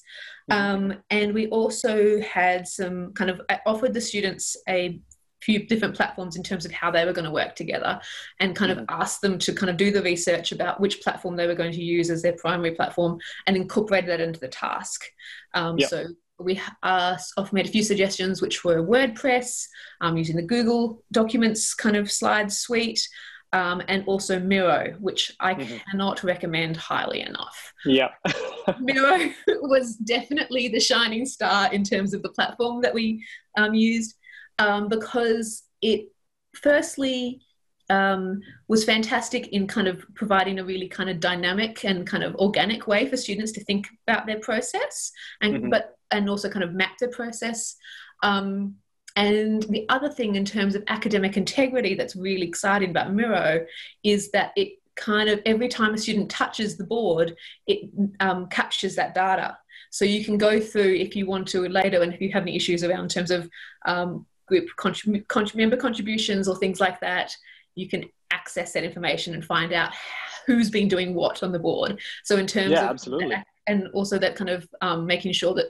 Mm-hmm. 0.50 0.92
Um, 0.92 1.04
and 1.10 1.34
we 1.34 1.48
also 1.48 2.20
had 2.22 2.68
some 2.68 3.14
kind 3.14 3.30
of 3.30 3.42
uh, 3.50 3.58
offered 3.66 3.94
the 3.94 4.02
students 4.02 4.58
a 4.68 5.00
few 5.42 5.66
different 5.66 5.96
platforms 5.96 6.36
in 6.36 6.44
terms 6.44 6.66
of 6.66 6.72
how 6.72 6.92
they 6.92 7.06
were 7.06 7.14
going 7.14 7.26
to 7.26 7.32
work 7.32 7.56
together 7.56 8.00
and 8.40 8.56
kind 8.56 8.72
of 8.72 8.86
asked 8.90 9.22
them 9.22 9.38
to 9.40 9.54
kind 9.54 9.70
of 9.70 9.78
do 9.78 9.92
the 9.92 10.02
research 10.02 10.52
about 10.52 10.80
which 10.80 11.02
platform 11.02 11.36
they 11.36 11.48
were 11.48 11.56
going 11.56 11.72
to 11.72 11.84
use 11.84 12.10
as 12.10 12.22
their 12.22 12.34
primary 12.34 12.76
platform 12.76 13.20
and 13.48 13.56
incorporate 13.56 14.06
that 14.06 14.22
into 14.22 14.40
the 14.40 14.48
task. 14.48 15.06
Um, 15.54 15.78
yep. 15.78 15.90
So 15.90 16.06
we 16.40 16.62
uh, 16.84 17.18
often 17.38 17.56
made 17.56 17.68
a 17.68 17.72
few 17.72 17.84
suggestions, 17.84 18.42
which 18.42 18.64
were 18.64 18.84
WordPress, 18.84 19.66
um, 20.02 20.18
using 20.18 20.36
the 20.36 20.42
Google 20.42 21.04
Documents 21.12 21.74
kind 21.74 21.96
of 21.96 22.12
slide 22.12 22.52
suite, 22.52 23.08
um, 23.54 23.82
and 23.88 24.04
also 24.08 24.40
Miro, 24.40 24.96
which 25.00 25.32
I 25.40 25.56
mm-hmm. 25.56 25.78
cannot 25.90 26.24
recommend 26.24 26.78
highly 26.78 27.22
enough. 27.22 27.74
Yeah. 27.86 28.10
Miro 28.80 29.30
was 29.48 29.96
definitely 29.98 30.70
the 30.70 30.80
shining 30.80 31.26
star 31.26 31.72
in 31.74 31.84
terms 31.84 32.14
of 32.14 32.24
the 32.24 32.30
platform 32.30 32.82
that 32.82 32.94
we 32.94 33.26
um, 33.58 33.74
used 33.74 34.16
um, 34.62 34.88
because 34.88 35.64
it 35.82 36.10
firstly 36.54 37.42
um, 37.90 38.40
was 38.68 38.86
fantastic 38.86 39.48
in 39.48 39.68
kind 39.68 39.88
of 39.88 40.06
providing 40.14 40.60
a 40.60 40.64
really 40.64 40.88
kind 40.88 41.10
of 41.10 41.20
dynamic 41.20 41.84
and 41.84 42.06
kind 42.06 42.24
of 42.24 42.36
organic 42.36 42.88
way 42.88 43.08
for 43.08 43.18
students 43.18 43.52
to 43.54 43.64
think 43.64 43.88
about 44.08 44.28
their 44.28 44.40
process 44.40 45.12
and 45.42 45.56
mm-hmm. 45.56 45.70
but 45.70 45.98
and 46.12 46.30
also 46.30 46.48
kind 46.50 46.64
of 46.64 46.74
map 46.74 46.98
their 47.00 47.10
process 47.10 47.76
um, 48.24 48.76
and 49.16 49.64
the 49.64 49.86
other 49.90 50.10
thing 50.10 50.36
in 50.36 50.46
terms 50.46 50.76
of 50.76 50.84
academic 50.88 51.36
integrity 51.38 51.96
that's 51.96 52.16
really 52.16 52.48
exciting 52.48 52.92
about 52.92 53.14
Miro 53.14 53.66
is 54.04 54.32
that 54.32 54.52
it 54.56 54.74
kind 54.96 55.30
of 55.30 55.42
every 55.46 55.68
time 55.68 55.94
a 55.94 55.98
student 55.98 56.30
touches 56.30 56.78
the 56.78 56.84
board, 56.84 57.36
it 57.68 57.90
um, 58.20 58.48
captures 58.48 58.96
that 58.96 59.16
data. 59.16 59.58
So 59.90 60.06
you 60.06 60.24
can 60.24 60.38
go 60.38 60.60
through 60.60 60.94
if 60.96 61.16
you 61.16 61.26
want 61.26 61.48
to 61.50 61.68
later, 61.68 62.02
and 62.02 62.14
if 62.14 62.22
you 62.22 62.32
have 62.32 62.44
any 62.44 62.56
issues 62.56 62.84
around 62.84 63.04
in 63.04 63.10
terms 63.10 63.32
of 63.32 63.50
um, 63.86 64.26
group 64.52 64.70
contrib- 64.78 65.56
member 65.56 65.78
contributions 65.78 66.48
or 66.48 66.56
things 66.58 66.80
like 66.80 67.00
that, 67.00 67.34
you 67.76 67.88
can 67.88 68.04
access 68.32 68.74
that 68.74 68.84
information 68.84 69.34
and 69.34 69.46
find 69.46 69.74
out 69.74 69.92
who's 70.46 70.70
been 70.70 70.88
doing 70.88 71.14
what 71.14 71.44
on 71.44 71.52
the 71.52 71.60
board. 71.60 72.00
So 72.24 72.38
in 72.38 72.48
terms 72.48 72.72
yeah, 72.72 72.86
of 72.86 72.90
absolutely. 72.92 73.36
and 73.68 73.88
also 73.94 74.18
that 74.18 74.36
kind 74.36 74.50
of 74.50 74.68
um, 74.82 75.06
making 75.06 75.34
sure 75.34 75.54
that 75.54 75.68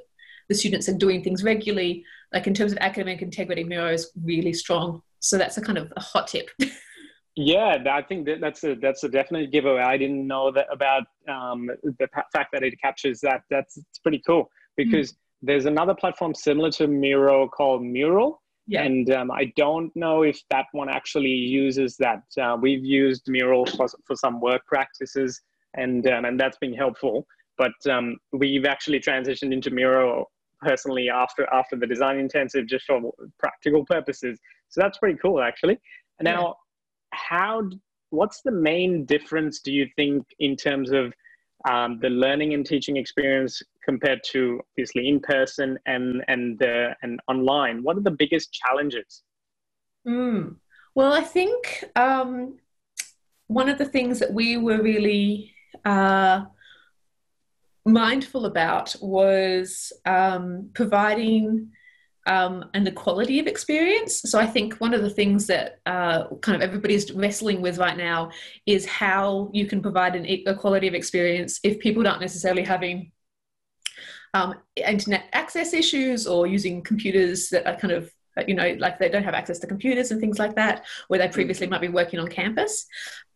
the 0.50 0.56
students 0.56 0.90
are 0.90 0.98
doing 0.98 1.24
things 1.24 1.44
regularly. 1.44 2.04
Like 2.34 2.48
in 2.48 2.54
terms 2.54 2.72
of 2.72 2.78
academic 2.80 3.22
integrity, 3.22 3.64
Miro 3.64 3.92
is 3.92 4.12
really 4.24 4.54
strong. 4.54 5.02
So 5.20 5.38
that's 5.38 5.58
a 5.58 5.62
kind 5.62 5.78
of 5.78 5.94
a 5.96 6.02
hot 6.02 6.28
tip. 6.28 6.50
yeah, 7.36 7.78
I 7.90 8.02
think 8.02 8.26
that 8.26 8.42
that's 8.42 8.64
a 8.64 8.76
that's 8.76 9.04
a 9.04 9.10
definite 9.10 9.52
giveaway. 9.52 9.82
I 9.82 9.98
didn't 9.98 10.26
know 10.26 10.52
that 10.52 10.68
about 10.72 11.04
um, 11.30 11.70
the 11.84 12.08
fact 12.34 12.50
that 12.54 12.64
it 12.64 12.74
captures 12.82 13.22
that. 13.22 13.44
That's 13.50 13.78
it's 13.78 14.00
pretty 14.00 14.22
cool 14.26 14.50
because 14.76 15.14
mm. 15.14 15.16
there's 15.42 15.66
another 15.66 15.94
platform 15.94 16.34
similar 16.34 16.72
to 16.72 16.88
Miro 16.88 17.48
called 17.48 17.84
Mural. 17.84 18.42
Yeah. 18.68 18.84
And 18.84 19.10
um, 19.12 19.32
I 19.32 19.52
don't 19.56 19.94
know 19.96 20.24
if 20.24 20.42
that 20.50 20.68
one 20.72 20.90
actually 20.90 21.30
uses 21.30 21.98
that. 21.98 22.24
Uh, 22.40 22.58
we've 22.60 22.86
used 22.86 23.24
Mural 23.28 23.66
for, 23.66 23.88
for 24.06 24.16
some 24.16 24.40
work 24.40 24.66
practices, 24.66 25.42
and 25.76 26.08
um, 26.08 26.26
and 26.26 26.40
that's 26.40 26.58
been 26.58 26.74
helpful. 26.74 27.26
But 27.58 27.74
um, 27.90 28.18
we've 28.32 28.66
actually 28.66 29.00
transitioned 29.00 29.52
into 29.52 29.72
Miro 29.72 30.28
personally 30.62 31.10
after 31.10 31.52
after 31.54 31.76
the 31.76 31.88
design 31.88 32.20
intensive 32.20 32.68
just 32.68 32.86
for 32.86 33.12
practical 33.40 33.86
purposes. 33.86 34.40
So 34.70 34.82
that's 34.82 34.98
pretty 35.00 35.18
cool 35.22 35.42
actually. 35.42 35.80
Now, 36.22 36.56
yeah. 37.12 37.20
how 37.20 37.70
what's 38.12 38.42
the 38.42 38.52
main 38.52 39.06
difference 39.06 39.60
do 39.60 39.72
you 39.72 39.88
think 39.96 40.26
in 40.40 40.56
terms 40.56 40.92
of 40.92 41.14
um, 41.70 42.00
the 42.02 42.10
learning 42.10 42.54
and 42.54 42.66
teaching 42.66 42.98
experience 42.98 43.62
compared 43.84 44.22
to 44.32 44.62
obviously 44.72 45.08
in 45.08 45.20
person 45.20 45.78
and 45.86 46.24
and 46.28 46.62
uh, 46.64 46.94
and 47.02 47.20
online? 47.28 47.84
What 47.84 47.98
are 47.98 48.02
the 48.02 48.12
biggest 48.12 48.54
challenges? 48.54 49.24
Mm. 50.08 50.56
Well, 50.96 51.14
I 51.14 51.22
think 51.22 51.86
um, 51.96 52.58
one 53.48 53.70
of 53.70 53.78
the 53.78 53.86
things 53.86 54.20
that 54.20 54.34
we 54.34 54.58
were 54.58 54.82
really 54.82 55.54
uh, 55.86 56.46
mindful 57.86 58.46
about 58.46 58.96
was 59.02 59.94
um, 60.06 60.70
providing 60.74 61.72
um, 62.28 62.66
and 62.74 62.86
the 62.86 62.92
quality 62.92 63.40
of 63.40 63.48
experience. 63.48 64.22
So 64.26 64.40
I 64.40 64.46
think 64.46 64.76
one 64.76 64.94
of 64.94 65.02
the 65.02 65.10
things 65.10 65.48
that 65.48 65.80
uh, 65.86 66.28
kind 66.42 66.56
of 66.56 66.62
everybody's 66.62 67.12
wrestling 67.12 67.62
with 67.62 67.78
right 67.78 67.98
now 67.98 68.32
is 68.66 68.86
how 68.86 69.50
you 69.54 69.66
can 69.66 69.82
provide 69.82 70.16
an, 70.16 70.26
a 70.26 70.56
quality 70.56 70.88
of 70.88 70.94
experience 70.94 71.60
if 71.64 71.80
people 71.80 72.08
aren't 72.08 72.22
necessarily 72.22 72.64
having 72.64 73.12
um, 74.34 74.56
internet 74.76 75.26
access 75.34 75.74
issues 75.74 76.26
or 76.26 76.48
using 76.48 76.82
computers 76.82 77.50
that 77.50 77.68
are 77.68 77.76
kind 77.76 77.94
of 77.94 78.12
you 78.48 78.54
know 78.54 78.76
like 78.80 78.98
they 78.98 79.10
don't 79.10 79.26
have 79.26 79.34
access 79.34 79.60
to 79.60 79.68
computers 79.68 80.12
and 80.12 80.22
things 80.22 80.40
like 80.40 80.56
that 80.56 80.86
where 81.10 81.20
they 81.20 81.28
previously 81.28 81.68
might 81.68 81.82
be 81.82 81.90
working 81.90 82.20
on 82.20 82.28
campus. 82.28 82.86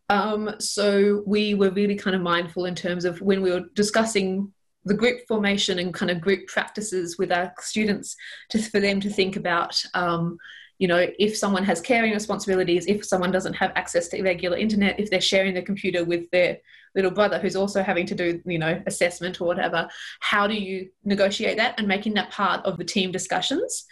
Um, 0.10 0.56
so 0.60 1.24
we 1.26 1.56
were 1.56 1.72
really 1.72 1.96
kind 1.96 2.16
of 2.16 2.22
mindful 2.22 2.66
in 2.66 2.76
terms 2.76 3.06
of 3.06 3.22
when 3.22 3.42
we 3.42 3.52
were 3.52 3.66
discussing 3.74 4.54
the 4.86 4.94
group 4.94 5.22
formation 5.28 5.80
and 5.80 5.94
kind 5.94 6.12
of 6.12 6.22
group 6.22 6.48
practices 6.48 7.18
with 7.18 7.32
our 7.32 7.52
students 7.60 8.16
just 8.52 8.72
for 8.72 8.80
them 8.80 9.00
to 9.02 9.10
think 9.10 9.36
about 9.36 9.82
um, 9.96 10.38
you 10.78 10.88
know 10.88 11.08
if 11.20 11.38
someone 11.38 11.64
has 11.64 11.82
caring 11.82 12.14
responsibilities 12.14 12.86
if 12.88 13.06
someone 13.06 13.32
doesn't 13.32 13.54
have 13.54 13.72
access 13.76 14.08
to 14.08 14.22
regular 14.22 14.58
internet 14.58 15.00
if 15.00 15.10
they're 15.10 15.22
sharing 15.22 15.54
their 15.54 15.64
computer 15.64 16.04
with 16.04 16.30
their 16.32 16.58
little 16.96 17.12
brother 17.12 17.40
who's 17.40 17.56
also 17.56 17.84
having 17.84 18.06
to 18.06 18.16
do 18.16 18.42
you 18.46 18.60
know 18.60 18.82
assessment 18.86 19.40
or 19.42 19.48
whatever 19.48 19.88
how 20.20 20.48
do 20.48 20.54
you 20.54 20.90
negotiate 21.04 21.58
that 21.58 21.76
and 21.78 21.88
making 21.88 22.14
that 22.14 22.32
part 22.32 22.66
of 22.66 22.78
the 22.78 22.84
team 22.84 23.12
discussions 23.12 23.86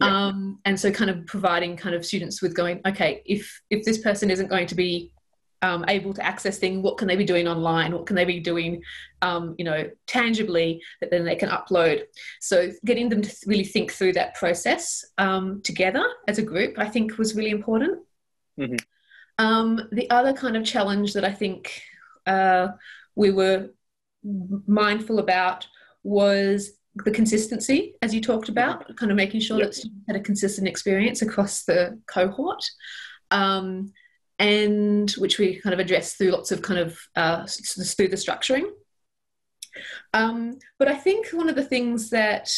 yeah. 0.00 0.26
um, 0.26 0.58
and 0.64 0.78
so 0.78 0.90
kind 0.90 1.10
of 1.10 1.26
providing 1.26 1.76
kind 1.76 1.94
of 1.94 2.04
students 2.04 2.40
with 2.40 2.54
going 2.54 2.80
okay 2.86 3.22
if 3.26 3.60
if 3.70 3.84
this 3.84 3.98
person 3.98 4.30
isn't 4.30 4.48
going 4.48 4.66
to 4.66 4.74
be 4.74 5.12
um, 5.62 5.84
able 5.88 6.14
to 6.14 6.24
access 6.24 6.58
things 6.58 6.82
what 6.82 6.98
can 6.98 7.08
they 7.08 7.16
be 7.16 7.24
doing 7.24 7.48
online 7.48 7.92
what 7.92 8.06
can 8.06 8.16
they 8.16 8.24
be 8.24 8.40
doing 8.40 8.82
um, 9.22 9.54
you 9.58 9.64
know 9.64 9.90
tangibly 10.06 10.80
that 11.00 11.10
then 11.10 11.24
they 11.24 11.36
can 11.36 11.48
upload 11.48 12.02
so 12.40 12.70
getting 12.84 13.08
them 13.08 13.22
to 13.22 13.34
really 13.46 13.64
think 13.64 13.90
through 13.92 14.12
that 14.12 14.34
process 14.34 15.04
um, 15.18 15.60
together 15.62 16.04
as 16.28 16.38
a 16.38 16.42
group 16.42 16.78
i 16.78 16.88
think 16.88 17.18
was 17.18 17.34
really 17.34 17.50
important 17.50 17.98
mm-hmm. 18.58 18.76
Um, 19.40 19.88
the 19.92 20.10
other 20.10 20.32
kind 20.32 20.56
of 20.56 20.64
challenge 20.64 21.12
that 21.12 21.24
i 21.24 21.32
think 21.32 21.82
uh, 22.26 22.68
we 23.14 23.30
were 23.30 23.70
mindful 24.66 25.18
about 25.18 25.66
was 26.02 26.72
the 27.04 27.10
consistency 27.10 27.94
as 28.02 28.12
you 28.12 28.20
talked 28.20 28.48
about 28.48 28.82
mm-hmm. 28.82 28.94
kind 28.94 29.12
of 29.12 29.16
making 29.16 29.40
sure 29.40 29.58
yep. 29.58 29.68
that 29.68 29.74
students 29.74 30.04
had 30.06 30.16
a 30.16 30.20
consistent 30.20 30.66
experience 30.66 31.22
across 31.22 31.64
the 31.64 32.00
cohort 32.06 32.64
um, 33.30 33.92
and 34.38 35.10
which 35.12 35.38
we 35.38 35.60
kind 35.60 35.74
of 35.74 35.80
address 35.80 36.14
through 36.14 36.30
lots 36.30 36.52
of 36.52 36.62
kind 36.62 36.80
of 36.80 36.98
uh, 37.16 37.46
through 37.46 38.08
the 38.08 38.16
structuring. 38.16 38.66
Um, 40.14 40.58
but 40.78 40.88
I 40.88 40.94
think 40.94 41.28
one 41.30 41.48
of 41.48 41.56
the 41.56 41.64
things 41.64 42.10
that 42.10 42.50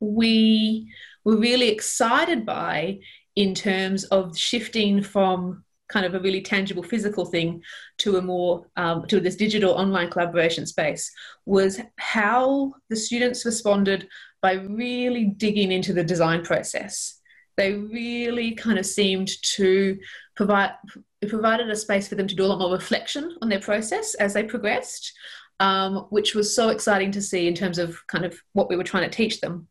we 0.00 0.92
were 1.24 1.36
really 1.36 1.68
excited 1.68 2.44
by 2.44 3.00
in 3.34 3.54
terms 3.54 4.04
of 4.04 4.36
shifting 4.36 5.02
from 5.02 5.64
kind 5.88 6.04
of 6.04 6.14
a 6.14 6.20
really 6.20 6.40
tangible 6.40 6.82
physical 6.82 7.24
thing 7.24 7.62
to 7.98 8.16
a 8.16 8.22
more 8.22 8.66
um, 8.76 9.06
to 9.06 9.20
this 9.20 9.36
digital 9.36 9.72
online 9.72 10.10
collaboration 10.10 10.66
space 10.66 11.10
was 11.44 11.80
how 11.96 12.72
the 12.90 12.96
students 12.96 13.44
responded 13.44 14.08
by 14.42 14.54
really 14.54 15.26
digging 15.26 15.70
into 15.72 15.92
the 15.92 16.02
design 16.02 16.44
process 16.44 17.20
they 17.56 17.72
really 17.72 18.54
kind 18.54 18.78
of 18.78 18.86
seemed 18.86 19.30
to 19.42 19.98
provide 20.34 20.72
it 21.22 21.30
provided 21.30 21.70
a 21.70 21.76
space 21.76 22.08
for 22.08 22.14
them 22.14 22.28
to 22.28 22.34
do 22.34 22.44
a 22.44 22.46
lot 22.46 22.58
more 22.58 22.72
reflection 22.72 23.36
on 23.40 23.48
their 23.48 23.60
process 23.60 24.14
as 24.14 24.34
they 24.34 24.42
progressed, 24.42 25.12
um, 25.60 26.06
which 26.10 26.34
was 26.34 26.54
so 26.54 26.68
exciting 26.68 27.10
to 27.12 27.22
see 27.22 27.48
in 27.48 27.54
terms 27.54 27.78
of 27.78 27.98
kind 28.06 28.24
of 28.24 28.38
what 28.52 28.68
we 28.68 28.76
were 28.76 28.84
trying 28.84 29.08
to 29.08 29.16
teach 29.16 29.40
them. 29.40 29.66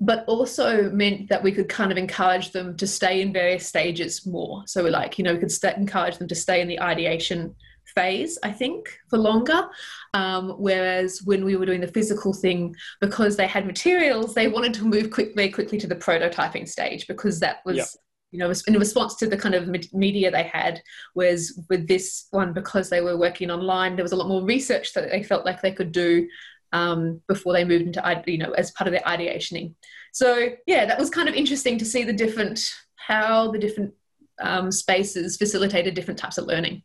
But 0.00 0.24
also 0.26 0.90
meant 0.90 1.30
that 1.30 1.42
we 1.42 1.50
could 1.50 1.68
kind 1.68 1.90
of 1.90 1.98
encourage 1.98 2.52
them 2.52 2.76
to 2.76 2.86
stay 2.86 3.20
in 3.22 3.32
various 3.32 3.66
stages 3.66 4.26
more. 4.26 4.62
So 4.66 4.82
we're 4.82 4.90
like, 4.90 5.18
you 5.18 5.24
know, 5.24 5.32
we 5.32 5.40
could 5.40 5.50
st- 5.50 5.76
encourage 5.76 6.18
them 6.18 6.28
to 6.28 6.34
stay 6.34 6.60
in 6.60 6.68
the 6.68 6.80
ideation 6.80 7.56
phase, 7.94 8.38
I 8.42 8.52
think, 8.52 8.98
for 9.08 9.18
longer. 9.18 9.68
Um, 10.14 10.50
whereas 10.58 11.22
when 11.22 11.44
we 11.44 11.56
were 11.56 11.66
doing 11.66 11.80
the 11.80 11.88
physical 11.88 12.32
thing, 12.32 12.74
because 13.00 13.36
they 13.36 13.46
had 13.46 13.66
materials, 13.66 14.34
they 14.34 14.48
wanted 14.48 14.74
to 14.74 14.84
move 14.84 15.10
quick, 15.10 15.32
very 15.34 15.50
quickly 15.50 15.78
to 15.78 15.86
the 15.86 15.96
prototyping 15.96 16.68
stage 16.68 17.06
because 17.06 17.40
that 17.40 17.58
was. 17.64 17.96
You 18.30 18.40
know, 18.40 18.52
in 18.66 18.78
response 18.78 19.16
to 19.16 19.26
the 19.26 19.38
kind 19.38 19.54
of 19.54 19.66
media 19.94 20.30
they 20.30 20.42
had, 20.42 20.82
whereas 21.14 21.58
with 21.70 21.88
this 21.88 22.26
one, 22.30 22.52
because 22.52 22.90
they 22.90 23.00
were 23.00 23.16
working 23.16 23.50
online, 23.50 23.96
there 23.96 24.02
was 24.02 24.12
a 24.12 24.16
lot 24.16 24.28
more 24.28 24.44
research 24.44 24.92
that 24.92 25.08
they 25.08 25.22
felt 25.22 25.46
like 25.46 25.62
they 25.62 25.72
could 25.72 25.92
do 25.92 26.28
um, 26.74 27.22
before 27.26 27.54
they 27.54 27.64
moved 27.64 27.86
into, 27.86 28.22
you 28.26 28.36
know, 28.36 28.52
as 28.52 28.70
part 28.72 28.86
of 28.86 28.92
their 28.92 29.00
ideationing. 29.00 29.74
So 30.12 30.50
yeah, 30.66 30.84
that 30.84 30.98
was 30.98 31.08
kind 31.08 31.30
of 31.30 31.34
interesting 31.34 31.78
to 31.78 31.86
see 31.86 32.04
the 32.04 32.12
different, 32.12 32.60
how 32.96 33.50
the 33.50 33.58
different 33.58 33.94
um, 34.40 34.70
spaces 34.70 35.38
facilitated 35.38 35.94
different 35.94 36.20
types 36.20 36.36
of 36.38 36.44
learning. 36.44 36.82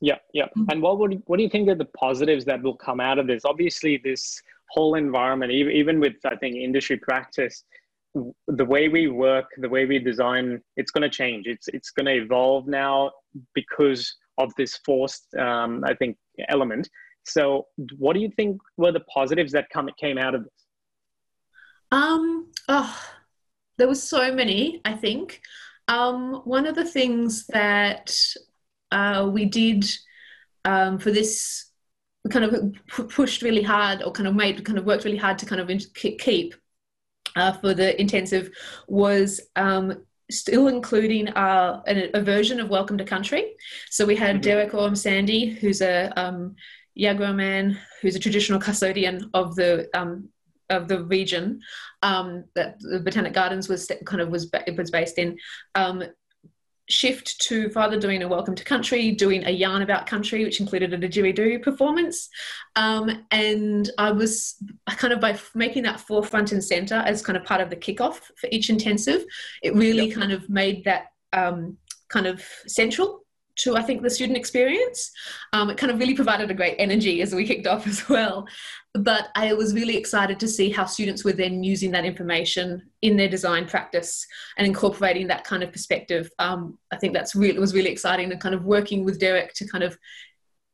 Yeah, 0.00 0.18
yeah. 0.32 0.44
Mm-hmm. 0.44 0.64
And 0.70 0.82
what 0.82 0.98
would 0.98 1.22
what 1.26 1.38
do 1.38 1.42
you 1.42 1.48
think 1.48 1.68
are 1.68 1.74
the 1.74 1.84
positives 1.84 2.44
that 2.44 2.62
will 2.62 2.76
come 2.76 3.00
out 3.00 3.18
of 3.18 3.26
this? 3.26 3.44
Obviously, 3.44 4.00
this 4.02 4.40
whole 4.70 4.94
environment, 4.94 5.52
even 5.52 5.98
with 5.98 6.14
I 6.24 6.36
think 6.36 6.56
industry 6.56 6.96
practice, 6.98 7.64
the 8.46 8.64
way 8.64 8.88
we 8.88 9.08
work, 9.08 9.46
the 9.58 9.68
way 9.68 9.86
we 9.86 9.98
design, 9.98 10.62
it's 10.76 10.90
going 10.90 11.02
to 11.02 11.10
change. 11.10 11.46
It's 11.46 11.68
it's 11.68 11.90
going 11.90 12.06
to 12.06 12.22
evolve 12.22 12.66
now 12.66 13.12
because 13.54 14.14
of 14.38 14.52
this 14.56 14.78
forced, 14.84 15.34
um, 15.34 15.82
I 15.84 15.94
think, 15.94 16.16
element. 16.48 16.88
So, 17.24 17.66
what 17.98 18.14
do 18.14 18.20
you 18.20 18.30
think 18.36 18.60
were 18.76 18.92
the 18.92 19.00
positives 19.00 19.52
that 19.52 19.68
come 19.70 19.90
came 19.98 20.16
out 20.16 20.34
of 20.34 20.44
this? 20.44 20.52
Um, 21.90 22.50
oh, 22.68 22.98
there 23.76 23.88
was 23.88 24.02
so 24.02 24.32
many. 24.32 24.80
I 24.84 24.94
think 24.94 25.40
um, 25.88 26.42
one 26.44 26.66
of 26.66 26.74
the 26.74 26.84
things 26.84 27.46
that 27.48 28.14
uh, 28.90 29.28
we 29.32 29.44
did 29.44 29.84
um, 30.64 30.98
for 30.98 31.10
this 31.10 31.66
we 32.24 32.30
kind 32.30 32.44
of 32.44 32.74
pushed 33.08 33.42
really 33.42 33.62
hard 33.62 34.02
or 34.02 34.12
kind 34.12 34.28
of 34.28 34.34
made 34.34 34.64
kind 34.64 34.78
of 34.78 34.84
worked 34.84 35.04
really 35.04 35.16
hard 35.16 35.38
to 35.38 35.46
kind 35.46 35.60
of 35.60 35.70
keep 35.94 36.54
uh, 37.36 37.52
for 37.52 37.74
the 37.74 37.98
intensive 38.00 38.50
was 38.88 39.40
um, 39.56 40.04
still 40.30 40.68
including 40.68 41.28
uh, 41.28 41.82
a, 41.86 42.10
a, 42.18 42.22
version 42.22 42.60
of 42.60 42.68
Welcome 42.68 42.98
to 42.98 43.04
Country. 43.04 43.54
So 43.90 44.04
we 44.04 44.16
had 44.16 44.36
mm-hmm. 44.36 44.42
Derek 44.42 44.74
Orm 44.74 44.94
Sandy, 44.94 45.50
who's 45.50 45.80
a 45.80 46.12
um, 46.16 46.56
Yagara 46.98 47.34
man, 47.34 47.78
who's 48.02 48.16
a 48.16 48.20
traditional 48.20 48.60
custodian 48.60 49.30
of 49.34 49.54
the 49.54 49.88
um, 49.94 50.28
of 50.70 50.86
the 50.86 51.04
region 51.04 51.60
um, 52.02 52.44
that 52.54 52.78
the 52.80 53.00
Botanic 53.00 53.32
Gardens 53.32 53.68
was 53.68 53.90
kind 54.04 54.20
of 54.20 54.28
was 54.28 54.50
was 54.76 54.90
based 54.90 55.18
in, 55.18 55.38
um, 55.74 56.02
shift 56.88 57.40
to 57.42 57.68
father 57.70 57.98
doing 57.98 58.22
a 58.22 58.28
welcome 58.28 58.54
to 58.54 58.64
country, 58.64 59.12
doing 59.12 59.44
a 59.46 59.50
yarn 59.50 59.82
about 59.82 60.06
country, 60.06 60.44
which 60.44 60.60
included 60.60 60.92
a 60.92 60.98
didgeridoo 60.98 61.62
performance. 61.62 62.28
Um, 62.76 63.24
and 63.30 63.90
I 63.98 64.10
was 64.10 64.56
kind 64.86 65.12
of 65.12 65.20
by 65.20 65.38
making 65.54 65.82
that 65.84 66.00
forefront 66.00 66.52
and 66.52 66.64
center 66.64 66.96
as 66.96 67.22
kind 67.22 67.36
of 67.36 67.44
part 67.44 67.60
of 67.60 67.70
the 67.70 67.76
kickoff 67.76 68.20
for 68.36 68.48
each 68.50 68.70
intensive, 68.70 69.24
it 69.62 69.74
really 69.74 70.08
yep. 70.08 70.16
kind 70.16 70.32
of 70.32 70.48
made 70.48 70.84
that 70.84 71.06
um, 71.32 71.76
kind 72.08 72.26
of 72.26 72.42
central 72.66 73.24
to 73.58 73.76
I 73.76 73.82
think 73.82 74.02
the 74.02 74.10
student 74.10 74.36
experience. 74.36 75.10
Um, 75.52 75.70
it 75.70 75.76
kind 75.76 75.92
of 75.92 75.98
really 75.98 76.14
provided 76.14 76.50
a 76.50 76.54
great 76.54 76.76
energy 76.78 77.22
as 77.22 77.34
we 77.34 77.46
kicked 77.46 77.66
off 77.66 77.86
as 77.86 78.08
well. 78.08 78.46
But 78.94 79.28
I 79.34 79.52
was 79.52 79.74
really 79.74 79.96
excited 79.96 80.40
to 80.40 80.48
see 80.48 80.70
how 80.70 80.86
students 80.86 81.24
were 81.24 81.32
then 81.32 81.62
using 81.62 81.90
that 81.92 82.04
information 82.04 82.90
in 83.02 83.16
their 83.16 83.28
design 83.28 83.66
practice 83.66 84.26
and 84.56 84.66
incorporating 84.66 85.26
that 85.28 85.44
kind 85.44 85.62
of 85.62 85.72
perspective. 85.72 86.30
Um, 86.38 86.78
I 86.92 86.96
think 86.96 87.12
that's 87.12 87.34
really 87.34 87.58
was 87.58 87.74
really 87.74 87.90
exciting 87.90 88.32
and 88.32 88.40
kind 88.40 88.54
of 88.54 88.64
working 88.64 89.04
with 89.04 89.20
Derek 89.20 89.54
to 89.54 89.68
kind 89.68 89.84
of 89.84 89.96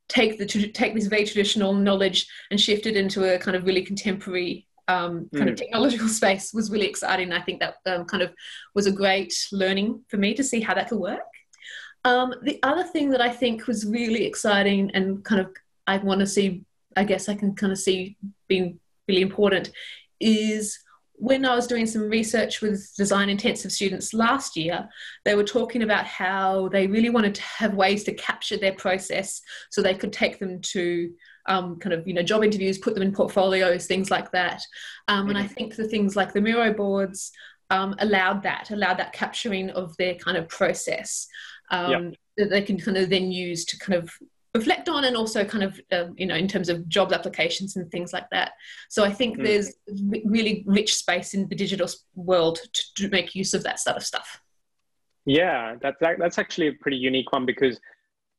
take 0.09 0.39
the 0.39 0.47
take 0.47 0.95
this 0.95 1.07
very 1.07 1.25
traditional 1.25 1.73
knowledge 1.73 2.27
and 2.51 2.61
shift 2.61 2.87
it 2.87 2.97
into 2.97 3.35
a 3.35 3.39
kind 3.39 3.57
of 3.57 3.65
really 3.65 3.83
contemporary 3.83 4.67
um, 4.87 5.29
kind 5.35 5.49
mm. 5.49 5.53
of 5.53 5.57
technological 5.57 6.09
space 6.21 6.53
was 6.53 6.71
really 6.71 6.87
exciting. 6.87 7.33
I 7.33 7.41
think 7.41 7.61
that 7.61 7.77
um, 7.87 8.05
kind 8.05 8.23
of 8.23 8.33
was 8.75 8.87
a 8.87 8.93
great 8.93 9.35
learning 9.53 10.05
for 10.09 10.17
me 10.17 10.35
to 10.35 10.45
see 10.45 10.61
how 10.61 10.75
that 10.75 10.89
could 10.89 10.99
work. 10.99 11.21
Um, 12.05 12.35
the 12.43 12.59
other 12.63 12.85
thing 12.85 13.11
that 13.11 13.21
I 13.21 13.31
think 13.31 13.67
was 13.67 13.87
really 13.87 14.25
exciting 14.27 14.91
and 14.93 15.25
kind 15.25 15.41
of 15.41 15.55
I 15.87 15.99
want 15.99 16.21
to 16.21 16.27
see, 16.27 16.65
I 16.97 17.05
guess 17.05 17.29
I 17.29 17.35
can 17.35 17.55
kind 17.55 17.73
of 17.73 17.79
see 17.79 18.17
being 18.49 18.79
really 19.09 19.23
important 19.23 19.71
is 20.21 20.79
when 21.17 21.45
I 21.45 21.55
was 21.55 21.67
doing 21.67 21.87
some 21.87 22.11
research 22.11 22.61
with 22.61 22.93
design 22.97 23.29
intensive 23.29 23.71
students 23.71 24.13
last 24.13 24.57
year, 24.57 24.89
they 25.25 25.35
were 25.35 25.45
talking 25.45 25.83
about 25.83 26.07
how 26.07 26.69
they 26.69 26.87
really 26.87 27.11
wanted 27.11 27.37
to 27.37 27.43
have 27.43 27.75
ways 27.75 28.05
to 28.05 28.15
capture 28.15 28.57
their 28.57 28.73
process 28.73 29.41
so 29.71 29.81
they 29.81 29.95
could 29.95 30.13
take 30.13 30.39
them 30.39 30.61
to 30.61 31.13
um, 31.47 31.79
kind 31.79 31.93
of 31.93 32.07
you 32.09 32.15
know 32.15 32.23
job 32.23 32.43
interviews, 32.43 32.79
put 32.79 32.95
them 32.95 33.03
in 33.03 33.13
portfolios, 33.13 33.87
things 33.87 34.11
like 34.11 34.33
that. 34.33 34.63
Um, 35.09 35.29
and 35.29 35.39
I 35.39 35.45
mm-hmm. 35.45 35.55
think 35.55 35.77
the 35.77 35.89
things 35.89 36.17
like 36.17 36.33
the 36.33 36.41
Miro 36.41 36.73
boards 36.73 37.31
um, 37.71 37.95
allowed 37.99 38.43
that, 38.43 38.71
allowed 38.71 38.99
that 38.99 39.13
capturing 39.13 39.71
of 39.71 39.97
their 39.97 40.15
kind 40.17 40.37
of 40.37 40.49
process 40.49 41.27
um, 41.71 42.13
that 42.37 42.51
they 42.51 42.63
can 42.63 42.79
kind 42.79 42.97
of 42.97 43.11
then 43.11 43.31
use 43.31 43.65
to 43.67 43.79
kind 43.79 43.99
of 43.99 44.11
reflect 44.55 44.89
on 44.89 45.05
and 45.05 45.17
also 45.17 45.45
kind 45.45 45.65
of 45.65 45.81
um, 45.93 46.15
you 46.17 46.27
know 46.27 46.37
in 46.37 46.47
terms 46.47 46.69
of 46.69 46.89
job 46.89 47.13
applications 47.13 47.77
and 47.77 47.91
things 47.91 48.13
like 48.13 48.29
that. 48.31 48.53
So 48.89 49.05
i 49.05 49.13
think 49.13 49.39
mm. 49.39 49.45
there's 49.45 49.75
really 50.25 50.65
rich 50.67 50.95
space 50.95 51.35
in 51.35 51.49
the 51.49 51.57
digital 51.57 51.89
world 52.15 52.61
to, 52.73 52.95
to, 52.97 53.09
make 53.09 53.35
use 53.35 53.55
of 53.55 53.65
that 53.65 53.81
sort 53.81 53.97
of 53.97 54.05
stuff. 54.05 54.41
Yeah 55.25 55.77
that's 55.81 55.99
that's 56.01 56.39
actually 56.39 56.69
a 56.69 56.75
pretty 56.75 56.99
unique 56.99 57.33
one 57.33 57.47
because 57.47 57.81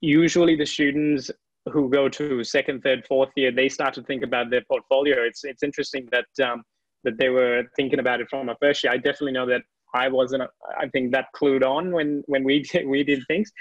usually 0.01 0.55
the 0.55 0.65
students 0.65 1.31
who 1.71 1.89
go 1.89 2.07
to 2.07 2.43
second 2.43 2.81
third 2.81 3.05
fourth 3.07 3.31
year 3.35 3.51
they 3.51 3.67
start 3.67 3.93
to 3.95 4.03
think 4.03 4.23
about 4.23 4.49
their 4.49 4.63
portfolio. 4.69 5.23
It's 5.23 5.43
it's 5.43 5.63
interesting 5.63 6.07
that 6.11 6.27
um, 6.47 6.63
that 7.03 7.17
they 7.17 7.29
were 7.29 7.63
thinking 7.75 7.99
about 7.99 8.21
it 8.21 8.27
from 8.29 8.49
a 8.49 8.55
first 8.61 8.83
year. 8.83 8.93
I 8.93 8.97
definitely 8.97 9.33
know 9.33 9.47
that 9.47 9.63
I 9.95 10.09
wasn't. 10.09 10.43
I 10.77 10.87
think 10.89 11.11
that 11.13 11.27
clued 11.35 11.63
on 11.63 11.91
when 11.91 12.23
when 12.27 12.43
we 12.43 12.63
did, 12.63 12.87
we 12.93 13.03
did 13.03 13.23
things. 13.27 13.51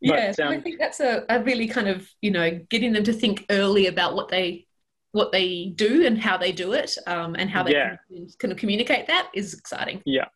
Yeah, 0.00 0.32
but, 0.36 0.44
um, 0.44 0.52
I 0.52 0.60
think 0.60 0.78
that's 0.78 1.00
a, 1.00 1.24
a 1.28 1.42
really 1.42 1.66
kind 1.66 1.88
of 1.88 2.08
you 2.20 2.30
know 2.30 2.60
getting 2.70 2.92
them 2.92 3.04
to 3.04 3.12
think 3.12 3.46
early 3.50 3.86
about 3.86 4.14
what 4.14 4.28
they 4.28 4.66
what 5.12 5.32
they 5.32 5.72
do 5.76 6.04
and 6.04 6.18
how 6.18 6.36
they 6.36 6.50
do 6.50 6.72
it 6.72 6.96
um, 7.06 7.36
and 7.38 7.48
how 7.48 7.62
they 7.62 7.72
yeah. 7.72 7.96
can, 8.08 8.28
can 8.40 8.54
communicate 8.56 9.06
that 9.06 9.30
is 9.32 9.54
exciting. 9.54 10.02
Yeah, 10.04 10.26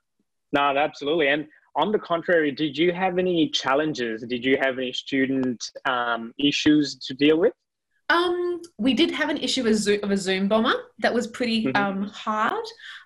no, 0.53 0.61
absolutely. 0.61 1.29
And 1.29 1.49
on 1.75 1.93
the 1.93 1.99
contrary, 1.99 2.53
did 2.53 2.79
you 2.79 2.93
have 2.93 3.19
any 3.19 3.49
challenges? 3.51 4.23
Did 4.23 4.45
you 4.45 4.57
have 4.61 4.79
any 4.79 4.93
student 4.93 5.71
um, 5.85 6.33
issues 6.38 6.97
to 7.07 7.14
deal 7.14 7.38
with? 7.38 7.53
Um, 8.09 8.62
we 8.79 8.95
did 8.95 9.11
have 9.11 9.29
an 9.29 9.37
issue 9.37 9.67
of, 9.67 9.75
Zoom, 9.75 10.01
of 10.03 10.11
a 10.11 10.17
Zoom 10.17 10.49
bomber 10.49 10.75
that 11.01 11.12
was 11.12 11.27
pretty 11.27 11.67
mm-hmm. 11.67 11.77
um, 11.77 12.03
hard. 12.05 12.64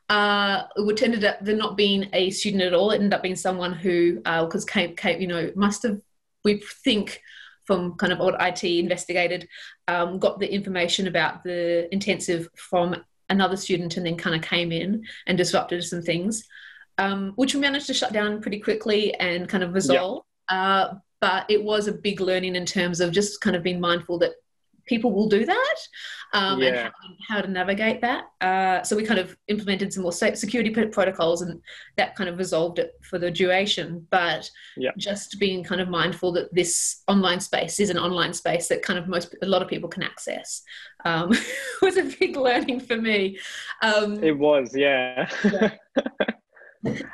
Uh, 0.09 0.65
it 0.77 1.03
ended 1.03 1.25
up 1.25 1.39
there 1.41 1.57
not 1.57 1.77
being 1.77 2.09
a 2.13 2.31
student 2.31 2.63
at 2.63 2.75
all. 2.75 2.91
It 2.91 2.97
ended 2.97 3.15
up 3.15 3.23
being 3.23 3.37
someone 3.37 3.73
who, 3.73 4.17
because 4.17 4.65
uh, 4.65 4.69
Kate, 4.73 4.97
Kate, 4.97 5.21
you 5.21 5.27
know, 5.27 5.51
must 5.55 5.83
have 5.85 6.01
we 6.45 6.63
think 6.85 7.21
from 7.65 7.95
kind 7.95 8.13
of 8.13 8.19
what 8.19 8.41
IT 8.41 8.65
investigated, 8.65 9.49
um, 9.89 10.19
got 10.19 10.39
the 10.39 10.53
information 10.53 11.07
about 11.07 11.45
the 11.45 11.93
intensive 11.93 12.49
from 12.57 12.97
another 13.31 13.57
student 13.57 13.97
and 13.97 14.05
then 14.05 14.17
kind 14.17 14.35
of 14.35 14.43
came 14.43 14.73
in 14.73 15.05
and 15.27 15.39
disrupted 15.39 15.83
some 15.85 16.03
things, 16.03 16.45
um, 16.99 17.33
which 17.37 17.55
we 17.55 17.61
managed 17.61 17.87
to 17.87 17.95
shut 17.95 18.13
down 18.13 18.41
pretty 18.41 18.59
quickly 18.59 19.15
and 19.15 19.49
kind 19.49 19.63
of 19.63 19.75
resolve. 19.75 20.25
Yep. 20.51 20.59
Uh, 20.59 20.95
but 21.21 21.47
it 21.49 21.63
was 21.63 21.87
a 21.87 21.93
big 21.93 22.21
learning 22.21 22.57
in 22.57 22.67
terms 22.67 23.01
of 23.01 23.13
just 23.13 23.41
kind 23.41 23.55
of 23.55 23.63
being 23.63 23.81
mindful 23.81 24.19
that 24.19 24.33
people 24.87 25.13
will 25.13 25.29
do 25.29 25.45
that 25.45 25.77
um, 26.33 26.61
yeah. 26.61 26.69
and 26.69 26.79
how, 27.29 27.37
how, 27.37 27.41
to 27.41 27.49
navigate 27.51 28.01
that. 28.01 28.25
Uh, 28.41 28.83
so 28.83 28.97
we 28.97 29.05
kind 29.05 29.21
of 29.21 29.37
implemented 29.49 29.93
some 29.93 30.03
more 30.03 30.13
security 30.13 30.71
protocols 30.71 31.43
and 31.43 31.61
that 31.97 32.15
kind 32.17 32.29
of 32.29 32.39
resolved 32.39 32.79
it 32.79 32.93
for 33.03 33.19
the 33.19 33.31
duration. 33.31 34.07
But 34.11 34.51
yeah. 34.77 34.91
just 34.97 35.39
being 35.39 35.63
kind 35.63 35.81
of 35.81 35.89
mindful 35.89 36.33
that 36.33 36.55
this 36.55 37.03
online 37.09 37.41
space 37.41 37.81
is 37.81 37.91
an 37.91 37.99
online 37.99 38.33
space 38.33 38.69
that 38.69 38.83
kind 38.83 38.99
of 38.99 39.09
most, 39.09 39.35
a 39.43 39.47
lot 39.47 39.63
of 39.63 39.69
people 39.69 39.89
can 39.89 40.03
access 40.03 40.63
um, 41.05 41.33
was 41.83 41.97
a 41.97 42.05
big 42.05 42.37
learning 42.37 42.81
for 42.81 42.97
me. 42.97 43.39
Um, 43.83 44.23
it 44.23 44.37
was, 44.37 44.75
yeah. 44.75 45.29
yeah. 45.45 45.71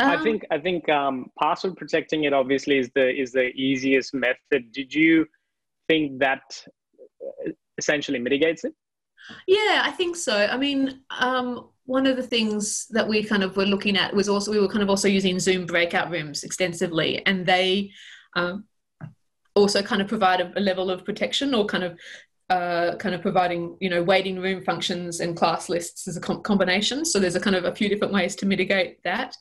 I 0.01 0.15
um, 0.15 0.23
think 0.23 0.47
I 0.51 0.59
think 0.59 0.89
um, 0.89 1.31
password 1.39 1.77
protecting 1.77 2.25
it 2.25 2.33
obviously 2.33 2.79
is 2.79 2.91
the 2.95 3.09
is 3.11 3.33
the 3.33 3.49
easiest 3.49 4.15
method. 4.15 4.73
Did 4.73 4.95
you 4.95 5.27
think 5.89 6.21
that 6.21 6.43
essentially 7.79 8.19
mitigates 8.19 8.65
it? 8.65 8.75
Yeah, 9.47 9.83
I 9.85 9.93
think 9.97 10.17
so. 10.17 10.35
I 10.35 10.57
mean, 10.57 11.01
um, 11.11 11.71
one 11.85 12.07
of 12.07 12.17
the 12.17 12.23
things 12.23 12.87
that 12.91 13.07
we 13.07 13.25
kind 13.25 13.43
of 13.43 13.57
were 13.57 13.67
looking 13.67 13.97
at 13.97 14.15
was 14.15 14.29
also 14.29 14.51
we 14.51 14.61
were 14.61 14.69
kind 14.69 14.83
of 14.83 14.91
also 14.91 15.09
using 15.09 15.39
Zoom 15.39 15.67
breakout 15.67 16.11
rooms 16.11 16.45
extensively, 16.45 17.25
and 17.27 17.47
they 17.47 17.91
um, 18.37 18.65
also 19.55 19.83
kind 19.83 20.01
of 20.01 20.09
provide 20.09 20.41
a, 20.41 20.53
a, 20.59 20.61
level 20.61 20.91
of 20.91 21.05
protection 21.05 21.55
or 21.55 21.67
kind 21.67 21.85
of 21.85 21.99
uh, 22.51 22.97
kind 22.97 23.15
of 23.15 23.21
providing 23.21 23.77
you 23.81 23.91
know 23.91 24.03
waiting 24.03 24.41
room 24.41 24.63
functions 24.63 25.21
and 25.21 25.37
class 25.37 25.69
lists 25.69 26.09
as 26.09 26.17
a 26.17 26.21
com- 26.21 26.43
combination. 26.43 27.05
So 27.05 27.19
there's 27.19 27.37
a 27.37 27.41
kind 27.41 27.57
of 27.57 27.65
a 27.65 27.75
few 27.75 27.89
different 27.89 28.13
ways 28.13 28.35
to 28.37 28.47
mitigate 28.47 29.03
that. 29.05 29.37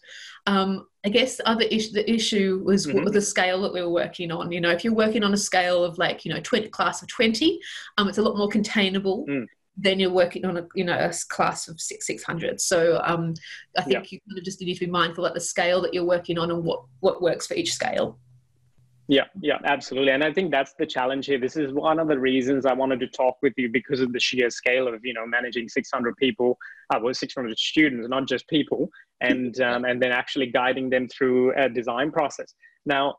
Um, 0.48 0.88
I 1.06 1.10
guess 1.10 1.38
the 1.38 1.48
other 1.48 1.64
issue, 1.64 1.92
the 1.92 2.10
issue 2.10 2.62
was 2.66 2.88
mm-hmm. 2.88 3.06
the 3.10 3.22
scale 3.22 3.62
that 3.62 3.74
we 3.74 3.82
were 3.82 3.90
working 3.90 4.32
on. 4.32 4.52
You 4.52 4.62
know, 4.62 4.72
if 4.72 4.84
you're 4.84 4.94
working 4.94 5.24
on 5.24 5.34
a 5.34 5.38
scale 5.38 5.84
of 5.84 5.98
like, 5.98 6.26
you 6.26 6.34
know, 6.34 6.40
20 6.40 6.70
class 6.70 7.02
of 7.02 7.10
20, 7.10 7.60
um, 7.98 8.08
it's 8.08 8.18
a 8.18 8.22
lot 8.22 8.38
more 8.38 8.48
containable 8.48 9.26
mm. 9.30 9.46
than 9.78 10.00
you're 10.00 10.12
working 10.12 10.46
on 10.46 10.58
a, 10.58 10.68
you 10.74 10.86
know, 10.86 10.98
a 10.98 11.14
class 11.30 11.68
of 11.68 11.80
six, 11.82 12.08
600. 12.08 12.62
So 12.62 13.02
um, 13.04 13.34
I 13.78 13.84
think 13.84 13.94
yeah. 13.94 14.04
you 14.10 14.20
kind 14.28 14.38
of 14.38 14.46
just 14.46 14.62
need 14.62 14.74
to 14.74 14.86
be 14.86 14.92
mindful 14.92 15.26
at 15.26 15.34
the 15.34 15.42
scale 15.42 15.82
that 15.82 15.94
you're 15.94 16.06
working 16.06 16.38
on 16.38 16.50
and 16.50 16.64
what, 16.64 16.84
what 17.02 17.22
works 17.22 17.48
for 17.48 17.54
each 17.54 17.74
scale. 17.74 18.18
Yeah, 19.10 19.24
yeah, 19.40 19.60
absolutely. 19.64 20.12
And 20.12 20.24
I 20.24 20.34
think 20.34 20.52
that's 20.52 20.74
the 20.74 20.86
challenge 20.86 21.28
here. 21.28 21.40
This 21.40 21.56
is 21.56 21.72
one 21.72 21.98
of 21.98 22.10
the 22.10 22.20
reasons 22.20 22.66
I 22.66 22.74
wanted 22.74 23.00
to 23.00 23.08
talk 23.08 23.38
with 23.42 23.54
you 23.56 23.70
because 23.70 24.02
of 24.02 24.12
the 24.12 24.20
sheer 24.20 24.50
scale 24.50 24.88
of, 24.88 25.06
you 25.06 25.14
know, 25.14 25.26
managing 25.26 25.70
600 25.70 26.18
people, 26.18 26.58
uh, 26.94 27.00
well, 27.02 27.14
600 27.14 27.58
students, 27.58 28.10
not 28.10 28.28
just 28.28 28.48
people, 28.50 28.90
and, 29.22 29.60
um, 29.62 29.86
and 29.86 30.02
then 30.02 30.12
actually 30.12 30.48
guiding 30.48 30.90
them 30.90 31.08
through 31.08 31.54
a 31.58 31.70
design 31.70 32.12
process. 32.12 32.54
Now, 32.86 33.16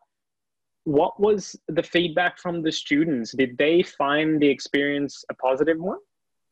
what 0.85 1.19
was 1.19 1.57
the 1.69 1.83
feedback 1.83 2.39
from 2.39 2.63
the 2.63 2.73
students? 2.73 3.35
Did 3.35 3.57
they 3.57 3.83
find 3.83 4.41
the 4.41 4.49
experience 4.49 5.25
a 5.31 5.35
positive 5.35 5.79
one? 5.79 5.99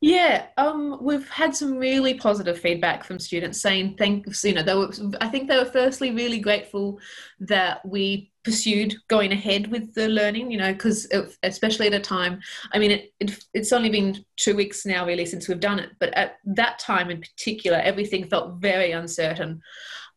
Yeah, 0.03 0.46
um, 0.59 0.99
we've 1.01 1.29
had 1.29 1.57
some 1.57 1.79
really 1.79 2.14
positive 2.14 2.59
feedback 2.59 3.03
from 3.03 3.18
students 3.18 3.62
saying 3.62 3.96
thanks. 3.96 4.44
You 4.44 4.53
know, 4.53 4.62
they 4.62 4.75
were. 4.75 4.92
I 5.22 5.29
think 5.29 5.49
they 5.49 5.57
were 5.57 5.64
firstly 5.64 6.11
really 6.11 6.38
grateful 6.38 7.01
that 7.40 7.81
we 7.87 8.31
pursued 8.47 8.95
going 9.09 9.33
ahead 9.33 9.67
with 9.67 9.93
the 9.93 10.09
learning. 10.09 10.51
You 10.51 10.59
know, 10.59 10.73
because 10.73 11.07
especially 11.43 11.89
at 11.89 11.93
a 11.93 12.01
time. 12.01 12.41
I 12.73 12.79
mean, 12.79 12.93
it, 12.93 13.13
it, 13.21 13.45
it's 13.53 13.73
only 13.73 13.91
been 13.91 14.25
two 14.37 14.57
weeks 14.57 14.87
now, 14.87 15.05
really, 15.05 15.27
since 15.27 15.49
we've 15.49 15.61
done 15.61 15.81
it. 15.81 15.91
But 16.01 16.15
at 16.15 16.39
that 16.47 16.79
time 16.79 17.11
in 17.11 17.21
particular, 17.21 17.79
everything 17.79 18.25
felt 18.25 18.61
very 18.61 18.93
uncertain. 18.93 19.61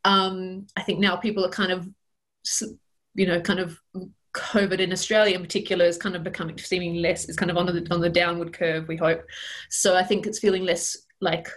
Um, 0.05 0.67
I 0.77 0.83
think 0.83 0.99
now 0.99 1.17
people 1.17 1.43
are 1.43 1.49
kind 1.49 1.73
of, 1.73 1.89
you 3.15 3.27
know, 3.27 3.41
kind 3.41 3.59
of 3.59 3.77
COVID 4.33 4.79
in 4.79 4.91
Australia 4.93 5.35
in 5.35 5.41
particular 5.41 5.85
is 5.85 5.97
kind 5.97 6.15
of 6.15 6.23
becoming 6.23 6.57
seeming 6.57 6.95
less. 6.95 7.27
It's 7.27 7.37
kind 7.37 7.51
of 7.51 7.57
on 7.57 7.65
the 7.65 7.87
on 7.91 7.99
the 7.99 8.09
downward 8.09 8.53
curve. 8.53 8.87
We 8.87 8.95
hope. 8.95 9.23
So 9.69 9.95
I 9.95 10.03
think 10.03 10.25
it's 10.25 10.39
feeling 10.39 10.63
less 10.63 10.97
like 11.19 11.47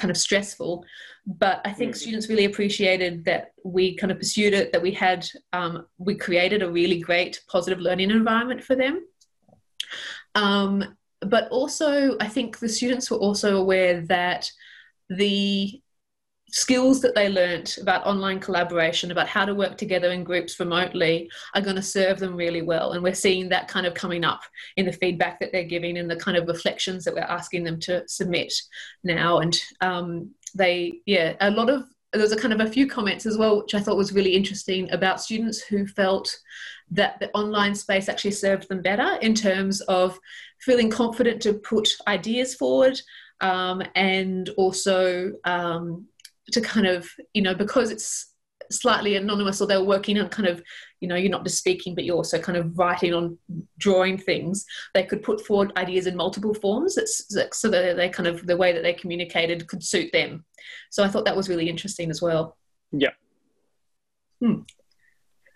kind 0.00 0.10
of 0.10 0.16
stressful. 0.16 0.84
But 1.26 1.60
I 1.64 1.72
think 1.72 1.94
mm. 1.94 1.98
students 1.98 2.28
really 2.28 2.46
appreciated 2.46 3.24
that 3.26 3.52
we 3.64 3.94
kind 3.96 4.10
of 4.10 4.18
pursued 4.18 4.54
it. 4.54 4.72
That 4.72 4.82
we 4.82 4.90
had 4.90 5.26
um, 5.52 5.86
we 5.98 6.14
created 6.14 6.62
a 6.62 6.70
really 6.70 6.98
great 6.98 7.40
positive 7.48 7.78
learning 7.78 8.10
environment 8.10 8.64
for 8.64 8.74
them. 8.74 9.04
Um, 10.34 10.96
but 11.20 11.48
also, 11.50 12.16
I 12.18 12.28
think 12.28 12.58
the 12.58 12.68
students 12.68 13.10
were 13.10 13.18
also 13.18 13.58
aware 13.58 14.00
that 14.06 14.50
the 15.10 15.80
skills 16.50 17.00
that 17.00 17.14
they 17.14 17.28
learnt 17.28 17.78
about 17.78 18.06
online 18.06 18.40
collaboration, 18.40 19.10
about 19.10 19.28
how 19.28 19.44
to 19.44 19.54
work 19.54 19.76
together 19.76 20.10
in 20.10 20.24
groups 20.24 20.58
remotely, 20.58 21.30
are 21.54 21.60
going 21.60 21.76
to 21.76 21.82
serve 21.82 22.18
them 22.18 22.36
really 22.36 22.62
well. 22.62 22.92
And 22.92 23.02
we're 23.02 23.14
seeing 23.14 23.48
that 23.48 23.68
kind 23.68 23.86
of 23.86 23.94
coming 23.94 24.24
up 24.24 24.42
in 24.76 24.86
the 24.86 24.92
feedback 24.92 25.40
that 25.40 25.52
they're 25.52 25.64
giving 25.64 25.98
and 25.98 26.10
the 26.10 26.16
kind 26.16 26.36
of 26.36 26.48
reflections 26.48 27.04
that 27.04 27.14
we're 27.14 27.20
asking 27.20 27.64
them 27.64 27.78
to 27.80 28.02
submit 28.08 28.52
now. 29.04 29.38
And 29.38 29.58
um, 29.80 30.30
they, 30.54 31.00
yeah, 31.06 31.34
a 31.40 31.50
lot 31.50 31.70
of 31.70 31.84
there's 32.12 32.32
a 32.32 32.36
kind 32.36 32.52
of 32.52 32.60
a 32.60 32.70
few 32.70 32.88
comments 32.88 33.24
as 33.24 33.38
well, 33.38 33.58
which 33.58 33.74
I 33.74 33.80
thought 33.80 33.96
was 33.96 34.12
really 34.12 34.34
interesting 34.34 34.90
about 34.90 35.20
students 35.20 35.60
who 35.60 35.86
felt 35.86 36.36
that 36.90 37.20
the 37.20 37.30
online 37.34 37.74
space 37.74 38.08
actually 38.08 38.32
served 38.32 38.68
them 38.68 38.82
better 38.82 39.16
in 39.22 39.32
terms 39.32 39.80
of 39.82 40.18
feeling 40.60 40.90
confident 40.90 41.40
to 41.42 41.54
put 41.54 41.88
ideas 42.08 42.56
forward 42.56 43.00
um, 43.40 43.82
and 43.94 44.50
also 44.56 45.32
um, 45.44 46.06
to 46.50 46.60
kind 46.60 46.86
of 46.86 47.08
you 47.34 47.42
know 47.42 47.54
because 47.54 47.90
it's 47.90 48.30
slightly 48.70 49.16
anonymous 49.16 49.60
or 49.60 49.66
they're 49.66 49.82
working 49.82 50.18
on 50.18 50.28
kind 50.28 50.48
of 50.48 50.62
you 51.00 51.08
know 51.08 51.16
you're 51.16 51.30
not 51.30 51.44
just 51.44 51.58
speaking 51.58 51.94
but 51.94 52.04
you're 52.04 52.16
also 52.16 52.38
kind 52.38 52.56
of 52.56 52.78
writing 52.78 53.12
on 53.12 53.36
drawing 53.78 54.16
things 54.16 54.64
they 54.94 55.02
could 55.02 55.22
put 55.22 55.44
forward 55.44 55.72
ideas 55.76 56.06
in 56.06 56.16
multiple 56.16 56.54
forms 56.54 56.94
that's 56.94 57.26
so 57.52 57.68
that 57.68 57.96
they 57.96 58.08
kind 58.08 58.28
of 58.28 58.46
the 58.46 58.56
way 58.56 58.72
that 58.72 58.82
they 58.82 58.92
communicated 58.92 59.66
could 59.66 59.82
suit 59.82 60.10
them 60.12 60.44
so 60.90 61.02
i 61.02 61.08
thought 61.08 61.24
that 61.24 61.36
was 61.36 61.48
really 61.48 61.68
interesting 61.68 62.10
as 62.10 62.22
well 62.22 62.56
yeah 62.92 63.10
hmm. 64.40 64.60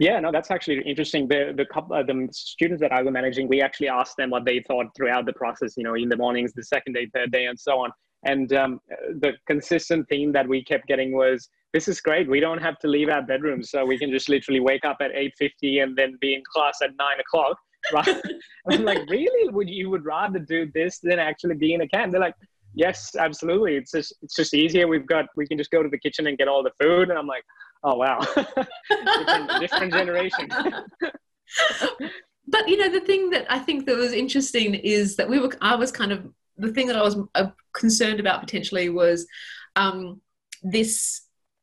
Yeah, 0.01 0.19
no, 0.19 0.33
that's 0.33 0.51
actually 0.51 0.83
interesting. 0.83 1.29
The 1.29 1.55
the 1.57 1.65
couple, 1.67 1.95
uh, 1.95 2.03
the 2.03 2.29
students 2.33 2.81
that 2.81 2.91
I 2.91 3.01
was 3.01 3.13
managing, 3.13 3.47
we 3.47 3.63
actually 3.63 3.89
asked 3.89 4.17
them 4.17 4.29
what 4.29 4.45
they 4.45 4.59
thought 4.67 4.87
throughout 4.97 5.25
the 5.25 5.33
process. 5.35 5.77
You 5.77 5.85
know, 5.85 5.95
in 5.95 6.09
the 6.09 6.17
mornings, 6.17 6.53
the 6.53 6.65
second 6.65 6.95
day, 6.95 7.09
third 7.15 7.31
day, 7.31 7.47
and 7.47 7.57
so 7.59 7.79
on 7.79 7.93
And 8.25 8.53
um, 8.53 8.81
the 9.21 9.33
consistent 9.47 10.09
theme 10.09 10.33
that 10.33 10.49
we 10.49 10.65
kept 10.65 10.87
getting 10.87 11.13
was, 11.13 11.49
"This 11.73 11.89
is 11.89 12.01
great. 12.01 12.29
We 12.29 12.41
don't 12.41 12.63
have 12.63 12.79
to 12.81 12.89
leave 12.89 13.09
our 13.09 13.23
bedrooms, 13.23 13.71
so 13.71 13.85
we 13.85 13.99
can 13.99 14.11
just 14.11 14.29
literally 14.29 14.61
wake 14.61 14.85
up 14.85 14.99
at 15.01 15.11
eight 15.15 15.35
fifty 15.39 15.81
and 15.81 15.97
then 15.97 16.19
be 16.21 16.35
in 16.35 16.43
class 16.53 16.79
at 16.83 16.91
nine 16.99 17.21
o'clock." 17.21 17.59
Right? 17.93 18.23
I'm 18.71 18.83
like, 18.83 19.07
really? 19.11 19.51
Would 19.51 19.69
you 19.69 19.91
would 19.91 20.07
rather 20.07 20.39
do 20.39 20.71
this 20.73 21.01
than 21.01 21.19
actually 21.19 21.57
be 21.57 21.75
in 21.75 21.83
a 21.83 21.89
camp? 21.89 22.13
They're 22.13 22.21
like, 22.21 22.35
yes, 22.75 23.15
absolutely. 23.17 23.77
It's 23.77 23.93
just 23.93 24.15
it's 24.23 24.35
just 24.35 24.55
easier. 24.55 24.87
We've 24.87 25.07
got 25.07 25.27
we 25.37 25.47
can 25.47 25.57
just 25.57 25.71
go 25.71 25.83
to 25.83 25.89
the 25.89 25.99
kitchen 25.99 26.27
and 26.27 26.37
get 26.37 26.49
all 26.49 26.63
the 26.63 26.73
food. 26.81 27.11
And 27.11 27.19
I'm 27.19 27.27
like, 27.27 27.45
oh 27.83 27.97
wow, 27.97 28.21
different, 28.37 29.61
different 29.61 29.93
generation. 29.93 30.49
but 32.49 32.69
you 32.69 32.77
know, 32.77 32.91
the 32.91 33.01
thing 33.01 33.31
that 33.31 33.47
I 33.49 33.59
think 33.59 33.87
that 33.87 33.97
was 33.97 34.13
interesting 34.13 34.75
is 34.75 35.17
that 35.17 35.29
we 35.29 35.39
were. 35.39 35.51
I 35.61 35.77
was 35.77 35.91
kind 35.93 36.13
of 36.13 36.29
the 36.57 36.73
thing 36.73 36.87
that 36.87 36.97
I 36.97 37.03
was 37.03 37.17
uh, 37.35 37.49
concerned 37.73 38.21
about 38.21 38.41
potentially 38.41 38.89
was 38.89 39.27
um, 39.77 40.21
this 40.63 41.23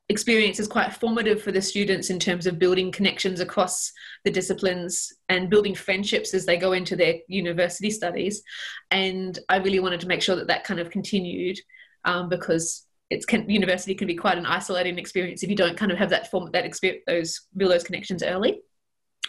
experience 0.09 0.59
is 0.59 0.67
quite 0.67 0.93
formative 0.93 1.41
for 1.41 1.51
the 1.51 1.61
students 1.61 2.09
in 2.09 2.19
terms 2.19 2.45
of 2.45 2.59
building 2.59 2.91
connections 2.91 3.39
across 3.39 3.91
the 4.25 4.31
disciplines 4.31 5.13
and 5.29 5.49
building 5.49 5.73
friendships 5.73 6.33
as 6.33 6.45
they 6.45 6.57
go 6.57 6.73
into 6.73 6.95
their 6.95 7.15
university 7.27 7.89
studies. 7.89 8.43
And 8.91 9.39
I 9.47 9.57
really 9.57 9.79
wanted 9.79 10.01
to 10.01 10.07
make 10.07 10.21
sure 10.21 10.35
that 10.35 10.47
that 10.47 10.65
kind 10.65 10.79
of 10.79 10.89
continued 10.89 11.57
um, 12.03 12.27
because 12.27 12.85
it's 13.09 13.25
can, 13.25 13.49
university 13.49 13.95
can 13.95 14.07
be 14.07 14.15
quite 14.15 14.37
an 14.37 14.45
isolating 14.45 14.97
experience 14.97 15.43
if 15.43 15.49
you 15.49 15.55
don't 15.55 15.77
kind 15.77 15.91
of 15.91 15.97
have 15.97 16.09
that 16.09 16.29
form 16.29 16.49
that 16.51 16.65
experience 16.65 17.03
those 17.07 17.41
build 17.55 17.71
those 17.71 17.83
connections 17.83 18.21
early. 18.21 18.61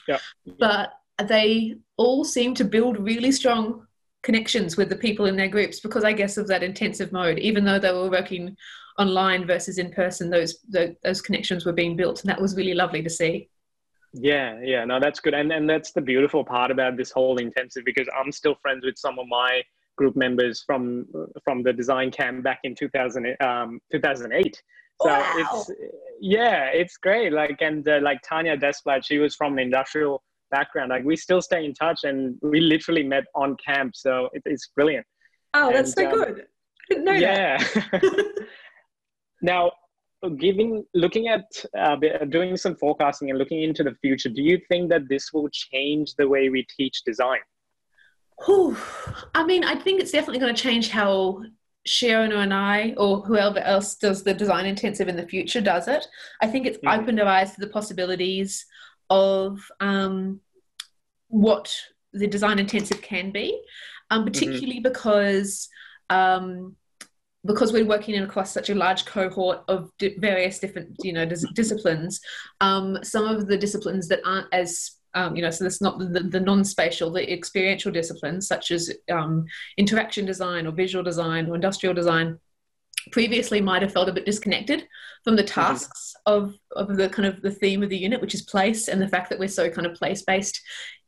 Yeah. 0.09 0.18
But 0.59 0.92
they 1.22 1.77
all 1.96 2.25
seem 2.25 2.55
to 2.55 2.64
build 2.64 2.98
really 2.98 3.33
strong 3.33 3.87
connections 4.23 4.77
with 4.77 4.89
the 4.89 4.97
people 4.97 5.27
in 5.27 5.37
their 5.37 5.49
groups 5.49 5.81
because 5.81 6.05
I 6.05 6.13
guess 6.13 6.37
of 6.37 6.47
that 6.49 6.63
intensive 6.63 7.13
mode, 7.13 7.39
even 7.39 7.65
though 7.65 7.79
they 7.79 7.93
were 7.93 8.11
working 8.11 8.57
online 8.99 9.47
versus 9.47 9.79
in 9.79 9.91
person, 9.91 10.31
those, 10.31 10.59
those, 10.69 10.91
those 11.03 11.21
connections 11.21 11.65
were 11.65 11.73
being 11.73 11.97
built. 11.97 12.21
And 12.21 12.31
that 12.31 12.41
was 12.41 12.57
really 12.57 12.75
lovely 12.75 13.03
to 13.03 13.11
see. 13.11 13.49
Yeah, 14.15 14.61
yeah, 14.63 14.85
no, 14.85 15.01
that's 15.01 15.21
good. 15.21 15.35
And, 15.35 15.51
and 15.53 15.69
that's 15.69 15.93
the 15.93 16.03
beautiful 16.03 16.45
part 16.45 16.71
about 16.71 16.97
this 16.97 17.11
whole 17.11 17.39
intensive 17.39 17.85
because 17.85 18.09
I'm 18.19 18.31
still 18.31 18.55
friends 18.61 18.85
with 18.85 18.99
some 18.99 19.19
of 19.19 19.27
my 19.29 19.63
group 19.97 20.17
members 20.17 20.63
from 20.67 21.07
from 21.45 21.63
the 21.63 21.73
design 21.73 22.11
camp 22.11 22.43
back 22.43 22.61
in 22.65 22.75
2000, 22.75 23.37
um, 23.41 23.79
2008 23.93 24.63
so 25.03 25.09
wow. 25.09 25.33
it's 25.37 25.71
yeah 26.21 26.65
it's 26.67 26.97
great 26.97 27.33
like 27.33 27.59
and 27.61 27.87
uh, 27.89 27.99
like 28.03 28.21
tanya 28.23 28.57
desplat 28.57 29.05
she 29.05 29.19
was 29.19 29.35
from 29.35 29.55
an 29.55 29.59
industrial 29.59 30.23
background 30.53 30.91
like 30.91 31.05
we 31.05 31.17
still 31.17 31.43
stay 31.43 31.65
in 31.65 31.75
touch 31.75 32.01
and 32.05 32.37
we 32.43 32.61
literally 32.61 33.03
met 33.03 33.25
on 33.35 33.57
camp 33.65 33.97
so 33.97 34.29
it, 34.33 34.43
it's 34.45 34.69
brilliant 34.77 35.07
oh 35.55 35.67
and, 35.67 35.77
that's 35.77 35.93
so 35.93 36.07
um, 36.07 36.15
good 36.15 36.41
I 36.41 36.85
didn't 36.88 37.05
know 37.05 37.12
yeah 37.12 37.62
now 39.43 39.73
giving 40.38 40.85
looking 40.95 41.27
at 41.27 41.47
uh, 41.77 41.97
doing 42.29 42.57
some 42.57 42.77
forecasting 42.77 43.31
and 43.31 43.38
looking 43.38 43.62
into 43.62 43.83
the 43.83 43.95
future 44.01 44.29
do 44.29 44.43
you 44.43 44.61
think 44.69 44.91
that 44.91 45.09
this 45.09 45.33
will 45.33 45.49
change 45.51 46.15
the 46.17 46.29
way 46.29 46.49
we 46.49 46.65
teach 46.79 47.03
design 47.05 47.41
Whew. 48.47 48.77
I 49.35 49.45
mean, 49.45 49.65
I 49.65 49.77
think 49.77 50.01
it's 50.01 50.11
definitely 50.11 50.41
going 50.41 50.55
to 50.55 50.62
change 50.62 50.88
how 50.88 51.43
Shiona 51.87 52.37
and 52.37 52.55
I, 52.55 52.95
or 52.97 53.21
whoever 53.21 53.59
else 53.61 53.95
does 53.95 54.23
the 54.23 54.35
design 54.35 54.67
intensive 54.67 55.09
in 55.09 55.17
the 55.17 55.27
future, 55.27 55.61
does 55.61 55.88
it. 55.88 56.07
I 56.41 56.47
think 56.47 56.67
it's 56.67 56.79
mm-hmm. 56.79 57.01
opened 57.01 57.21
our 57.21 57.27
eyes 57.27 57.55
to 57.55 57.61
the 57.61 57.69
possibilities 57.69 58.65
of 59.12 59.61
um, 59.79 60.40
what 61.29 61.77
the 62.14 62.27
design 62.27 62.59
intensive 62.59 63.03
can 63.03 63.31
be, 63.31 63.61
um, 64.11 64.20
mm-hmm. 64.20 64.27
particularly 64.27 64.77
mm-hmm. 64.77 64.83
because 64.85 65.68
um, 66.09 66.75
because 67.44 67.72
we're 67.72 67.87
working 67.87 68.14
in 68.14 68.22
across 68.22 68.53
such 68.53 68.70
a 68.70 68.75
large 68.75 69.05
cohort 69.05 69.64
of 69.68 69.90
di- 69.98 70.16
various 70.18 70.59
different 70.59 70.96
you 71.03 71.12
know 71.12 71.27
dis- 71.27 71.46
disciplines. 71.55 72.20
Um, 72.62 72.98
some 73.03 73.27
of 73.27 73.46
the 73.46 73.59
disciplines 73.59 74.09
that 74.09 74.20
aren't 74.25 74.53
as 74.53 74.92
um, 75.14 75.37
you 75.37 75.42
know, 75.42 75.51
so 75.51 75.64
that's 75.64 75.83
not 75.83 75.98
the, 75.98 76.20
the 76.20 76.40
non-spatial, 76.40 77.12
the 77.12 77.31
experiential 77.31 77.92
disciplines 77.92 78.48
such 78.48 78.70
as 78.70 78.90
um, 79.11 79.44
interaction 79.77 80.25
design 80.25 80.66
or 80.66 80.72
visual 80.72 81.05
design 81.05 81.51
or 81.51 81.55
industrial 81.55 81.94
design 81.94 82.38
previously 83.11 83.61
might 83.61 83.83
have 83.83 83.93
felt 83.93 84.09
a 84.09 84.12
bit 84.12 84.27
disconnected 84.27 84.87
from 85.25 85.37
the 85.37 85.43
mm-hmm. 85.43 85.61
tasks 85.61 86.15
of, 86.27 86.55
of 86.73 86.97
the 86.97 87.09
kind 87.09 87.27
of 87.27 87.43
the 87.43 87.51
theme 87.51 87.83
of 87.83 87.88
the 87.88 87.97
unit, 87.97 88.21
which 88.21 88.35
is 88.35 88.43
place 88.43 88.88
and 88.88 89.01
the 89.01 89.09
fact 89.09 89.31
that 89.31 89.38
we're 89.38 89.49
so 89.49 89.69
kind 89.69 89.87
of 89.87 89.95
place-based 89.95 90.61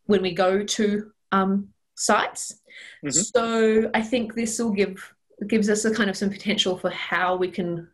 when 0.07 0.23
we 0.23 0.33
go 0.33 0.63
to 0.63 1.11
um, 1.33 1.69
sites. 1.95 2.61
Mm-hmm. 3.05 3.11
So 3.11 3.91
I 3.95 4.03
think 4.03 4.35
this 4.35 4.59
will 4.59 4.73
give 4.73 5.13
gives 5.49 5.69
us 5.69 5.85
a 5.85 5.93
kind 5.93 6.09
of 6.09 6.17
some 6.17 6.31
potential 6.31 6.79
for 6.79 6.91
how 6.91 7.37
we 7.37 7.51
can 7.51 7.89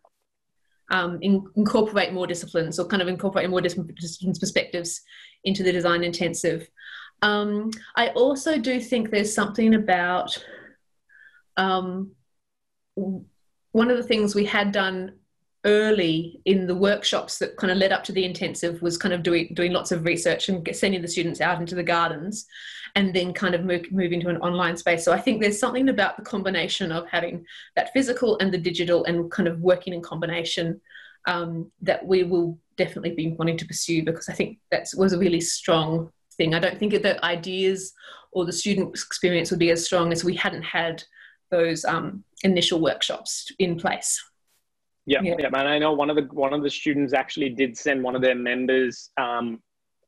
um, 0.90 1.18
in, 1.22 1.46
incorporate 1.56 2.12
more 2.12 2.26
disciplines 2.26 2.78
or 2.78 2.86
kind 2.86 3.02
of 3.02 3.08
incorporate 3.08 3.48
more 3.48 3.60
different 3.60 3.96
perspectives 4.38 5.00
into 5.44 5.62
the 5.62 5.72
design 5.72 6.04
intensive. 6.04 6.68
Um, 7.22 7.70
I 7.96 8.08
also 8.08 8.58
do 8.58 8.80
think 8.80 9.10
there's 9.10 9.34
something 9.34 9.74
about 9.74 10.36
um, 11.56 12.12
one 13.72 13.90
of 13.90 13.96
the 13.96 14.02
things 14.02 14.34
we 14.34 14.44
had 14.44 14.72
done 14.72 15.12
early 15.66 16.40
in 16.46 16.66
the 16.66 16.74
workshops 16.74 17.38
that 17.38 17.56
kind 17.58 17.70
of 17.70 17.76
led 17.76 17.92
up 17.92 18.02
to 18.02 18.12
the 18.12 18.24
intensive 18.24 18.80
was 18.80 18.96
kind 18.96 19.12
of 19.12 19.22
doing 19.22 19.52
doing 19.54 19.72
lots 19.72 19.92
of 19.92 20.06
research 20.06 20.48
and 20.48 20.66
sending 20.74 21.02
the 21.02 21.08
students 21.08 21.40
out 21.40 21.60
into 21.60 21.74
the 21.74 21.82
gardens 21.82 22.46
and 22.96 23.14
then 23.14 23.32
kind 23.34 23.54
of 23.54 23.62
move, 23.62 23.92
move 23.92 24.10
into 24.10 24.30
an 24.30 24.38
online 24.38 24.74
space 24.74 25.04
so 25.04 25.12
i 25.12 25.20
think 25.20 25.38
there's 25.38 25.60
something 25.60 25.90
about 25.90 26.16
the 26.16 26.22
combination 26.22 26.90
of 26.90 27.06
having 27.06 27.44
that 27.76 27.92
physical 27.92 28.38
and 28.38 28.50
the 28.50 28.56
digital 28.56 29.04
and 29.04 29.30
kind 29.30 29.46
of 29.46 29.60
working 29.60 29.92
in 29.92 30.00
combination 30.00 30.80
um, 31.26 31.70
that 31.82 32.06
we 32.06 32.22
will 32.22 32.58
definitely 32.76 33.12
be 33.12 33.28
wanting 33.38 33.56
to 33.58 33.66
pursue 33.66 34.02
because 34.02 34.28
I 34.28 34.32
think 34.32 34.58
that 34.70 34.88
was 34.96 35.12
a 35.12 35.18
really 35.18 35.40
strong 35.40 36.10
thing. 36.36 36.54
I 36.54 36.58
don't 36.58 36.78
think 36.78 36.92
the 36.92 37.24
ideas 37.24 37.92
or 38.32 38.44
the 38.44 38.52
student 38.52 38.94
experience 38.94 39.50
would 39.50 39.60
be 39.60 39.70
as 39.70 39.84
strong 39.84 40.12
as 40.12 40.24
we 40.24 40.34
hadn't 40.34 40.62
had 40.62 41.02
those 41.50 41.84
um, 41.84 42.24
initial 42.42 42.80
workshops 42.80 43.50
in 43.58 43.76
place. 43.76 44.22
Yeah, 45.06 45.20
yeah, 45.22 45.34
yeah, 45.38 45.46
and 45.46 45.68
I 45.68 45.78
know 45.78 45.92
one 45.92 46.10
of 46.10 46.16
the 46.16 46.28
one 46.32 46.52
of 46.52 46.62
the 46.62 46.70
students 46.70 47.12
actually 47.12 47.50
did 47.50 47.76
send 47.76 48.02
one 48.02 48.14
of 48.14 48.22
their 48.22 48.34
members 48.34 49.10
um, 49.16 49.60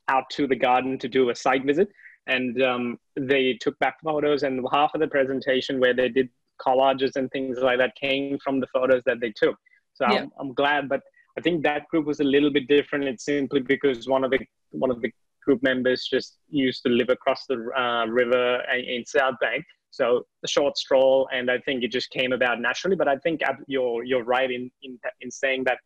out 0.09 0.25
to 0.33 0.47
the 0.47 0.55
garden 0.55 0.99
to 0.99 1.09
do 1.09 1.31
a 1.31 1.35
site 1.35 1.65
visit, 1.65 1.89
and 2.27 2.63
um, 2.63 2.99
they 3.19 3.59
took 3.61 3.79
back 3.79 3.97
photos, 4.05 4.43
and 4.43 4.65
half 4.71 4.95
of 4.95 5.01
the 5.01 5.09
presentation 5.09 5.81
where 5.81 5.95
they 5.95 6.09
did 6.09 6.29
collages 6.65 7.17
and 7.17 7.31
things 7.31 7.59
like 7.59 7.79
that 7.79 7.95
came 7.97 8.39
from 8.45 8.61
the 8.61 8.67
photos 8.69 9.03
that 9.07 9.19
they 9.21 9.33
took. 9.35 9.57
So 9.95 10.07
yeah. 10.09 10.21
I'm, 10.21 10.31
I'm 10.39 10.55
glad, 10.55 10.89
but 10.89 11.01
I 11.39 11.41
think 11.41 11.63
that 11.65 11.89
group 11.89 12.07
was 12.07 12.21
a 12.21 12.25
little 12.25 12.53
bit 12.53 12.69
different. 12.69 13.05
It's 13.05 13.25
simply 13.25 13.61
because 13.61 14.09
one 14.09 14.25
of 14.25 14.31
the 14.31 14.41
one 14.71 14.91
of 14.91 15.01
the 15.01 15.11
group 15.45 15.63
members 15.63 16.07
just 16.09 16.39
used 16.49 16.83
to 16.85 16.91
live 16.91 17.09
across 17.09 17.47
the 17.47 17.57
uh, 17.77 18.07
river 18.07 18.63
in 18.75 19.05
South 19.05 19.35
Bank. 19.41 19.65
So 19.93 20.27
a 20.45 20.49
short 20.49 20.77
stroll, 20.77 21.29
and 21.33 21.51
I 21.51 21.59
think 21.59 21.85
it 21.85 21.93
just 21.93 22.11
came 22.11 22.33
about 22.33 22.61
naturally. 22.61 22.97
But 22.97 23.09
I 23.09 23.17
think 23.19 23.43
you're 23.69 24.03
you're 24.03 24.25
right 24.25 24.51
in 24.51 24.71
in, 24.83 24.99
in 25.21 25.31
saying 25.31 25.65
that 25.65 25.79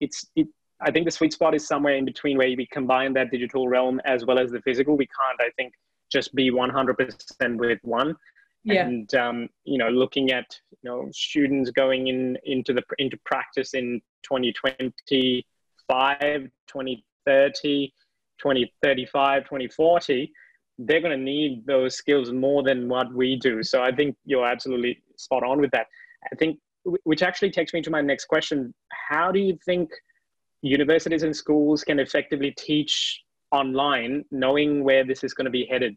it's 0.00 0.26
it. 0.36 0.48
I 0.80 0.90
think 0.90 1.06
the 1.06 1.10
sweet 1.10 1.32
spot 1.32 1.54
is 1.54 1.66
somewhere 1.66 1.96
in 1.96 2.04
between 2.04 2.36
where 2.36 2.48
we 2.48 2.66
combine 2.66 3.14
that 3.14 3.30
digital 3.30 3.66
realm 3.66 3.98
as 4.04 4.26
well 4.26 4.38
as 4.38 4.50
the 4.50 4.60
physical. 4.60 4.94
We 4.94 5.06
can't, 5.06 5.40
I 5.40 5.48
think, 5.56 5.72
just 6.12 6.34
be 6.34 6.50
100% 6.50 7.56
with 7.56 7.78
one 7.80 8.14
yeah. 8.66 8.86
and 8.86 9.14
um, 9.14 9.48
you 9.64 9.78
know 9.78 9.88
looking 9.88 10.32
at 10.32 10.60
you 10.82 10.90
know 10.90 11.08
students 11.12 11.70
going 11.70 12.08
in 12.08 12.36
into 12.44 12.72
the 12.72 12.82
into 12.98 13.16
practice 13.24 13.74
in 13.74 14.00
2025 14.24 16.18
2030 16.20 17.92
2035 18.38 19.44
2040 19.44 20.32
they're 20.78 21.00
going 21.00 21.16
to 21.16 21.22
need 21.22 21.66
those 21.66 21.96
skills 21.96 22.32
more 22.32 22.62
than 22.62 22.88
what 22.88 23.12
we 23.12 23.36
do 23.36 23.62
so 23.62 23.82
i 23.82 23.94
think 23.94 24.16
you're 24.24 24.46
absolutely 24.46 25.02
spot 25.16 25.42
on 25.42 25.60
with 25.60 25.70
that 25.70 25.86
i 26.32 26.36
think 26.36 26.58
which 27.02 27.22
actually 27.22 27.50
takes 27.50 27.72
me 27.72 27.80
to 27.82 27.90
my 27.90 28.00
next 28.00 28.26
question 28.26 28.72
how 29.08 29.32
do 29.32 29.40
you 29.40 29.58
think 29.64 29.90
universities 30.62 31.22
and 31.22 31.34
schools 31.34 31.82
can 31.82 31.98
effectively 31.98 32.52
teach 32.52 33.22
online 33.52 34.24
knowing 34.30 34.84
where 34.84 35.04
this 35.04 35.24
is 35.24 35.34
going 35.34 35.44
to 35.44 35.50
be 35.50 35.66
headed 35.66 35.96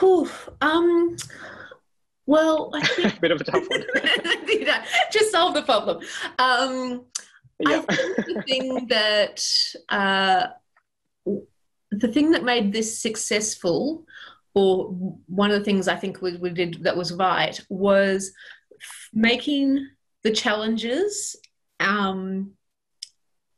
Whew, 0.00 0.28
um, 0.60 1.16
well, 2.26 2.70
I 2.74 2.80
think 2.86 3.16
a 3.16 3.20
bit 3.20 3.30
of 3.30 3.40
a 3.40 3.44
tough 3.44 3.64
one. 3.68 3.84
just 5.12 5.30
solve 5.30 5.54
the 5.54 5.62
problem. 5.62 5.98
Um, 6.38 7.04
yeah. 7.60 7.82
I 7.88 7.94
think 7.94 8.16
the 8.16 8.42
thing 8.46 8.86
that 8.88 9.74
uh, 9.88 10.46
the 12.00 12.08
thing 12.08 12.30
that 12.32 12.44
made 12.44 12.72
this 12.72 12.98
successful, 12.98 14.04
or 14.54 14.86
one 15.26 15.50
of 15.50 15.58
the 15.58 15.64
things 15.64 15.88
I 15.88 15.96
think 15.96 16.22
we, 16.22 16.36
we 16.36 16.50
did 16.50 16.84
that 16.84 16.96
was 16.96 17.12
right, 17.12 17.58
was 17.68 18.32
making 19.12 19.88
the 20.22 20.32
challenges 20.32 21.36
um, 21.80 22.52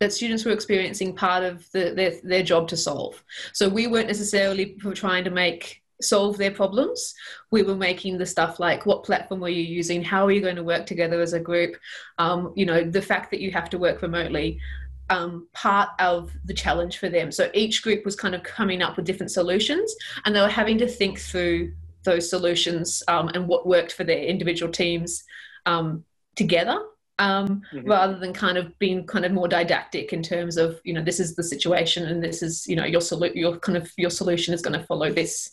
that 0.01 0.13
students 0.13 0.45
were 0.45 0.53
experiencing 0.53 1.15
part 1.15 1.43
of 1.43 1.71
the, 1.73 1.93
their, 1.95 2.13
their 2.23 2.43
job 2.43 2.69
to 2.69 2.77
solve. 2.77 3.23
So 3.53 3.69
we 3.69 3.87
weren't 3.87 4.09
necessarily 4.09 4.77
trying 4.95 5.25
to 5.25 5.31
make 5.31 5.83
solve 6.03 6.37
their 6.37 6.51
problems. 6.51 7.15
We 7.51 7.63
were 7.63 7.75
making 7.75 8.19
the 8.19 8.27
stuff 8.27 8.61
like 8.61 8.85
what 8.85 9.05
platform 9.05 9.41
were 9.41 9.49
you 9.49 9.63
using? 9.63 10.03
How 10.03 10.27
are 10.27 10.31
you 10.31 10.43
going 10.43 10.57
to 10.57 10.65
work 10.65 10.87
together 10.87 11.21
as 11.21 11.33
a 11.33 11.41
group? 11.41 11.77
Um, 12.19 12.53
you 12.55 12.67
know, 12.67 12.85
the 12.85 13.03
fact 13.03 13.31
that 13.31 13.41
you 13.41 13.51
have 13.53 13.71
to 13.71 13.79
work 13.79 14.03
remotely. 14.03 14.61
Um, 15.09 15.47
part 15.53 15.91
of 16.01 16.33
the 16.47 16.55
challenge 16.55 16.99
for 16.99 17.09
them. 17.09 17.31
So 17.31 17.49
each 17.55 17.83
group 17.83 18.05
was 18.05 18.17
kind 18.17 18.35
of 18.35 18.43
coming 18.43 18.83
up 18.83 18.97
with 18.97 19.07
different 19.07 19.31
solutions, 19.31 19.95
and 20.25 20.35
they 20.35 20.41
were 20.41 20.49
having 20.49 20.79
to 20.79 20.89
think 20.89 21.21
through 21.21 21.73
those 22.03 22.29
solutions 22.29 23.05
um, 23.07 23.29
and 23.29 23.47
what 23.47 23.69
worked 23.69 23.93
for 23.93 24.03
their 24.03 24.25
individual 24.25 24.73
teams 24.73 25.23
um, 25.67 26.05
together 26.35 26.81
um, 27.19 27.63
mm-hmm. 27.73 27.89
rather 27.89 28.19
than 28.19 28.33
kind 28.33 28.59
of 28.59 28.79
being 28.79 29.07
kind 29.07 29.25
of 29.25 29.33
more 29.33 29.49
didactic 29.49 30.13
in 30.13 30.23
terms 30.23 30.57
of 30.57 30.81
you 30.85 30.93
know 30.93 31.03
this 31.03 31.21
is 31.21 31.35
the 31.35 31.43
situation 31.43 32.07
and 32.07 32.23
this 32.23 32.43
is 32.43 32.67
you 32.67 32.77
know 32.77 32.85
your 32.85 33.01
solu- 33.01 33.35
your 33.35 33.59
kind 33.59 33.77
of 33.77 33.91
your 33.97 34.11
solution 34.11 34.53
is 34.55 34.63
going 34.63 34.79
to 34.79 34.87
follow 34.87 35.11
this 35.11 35.51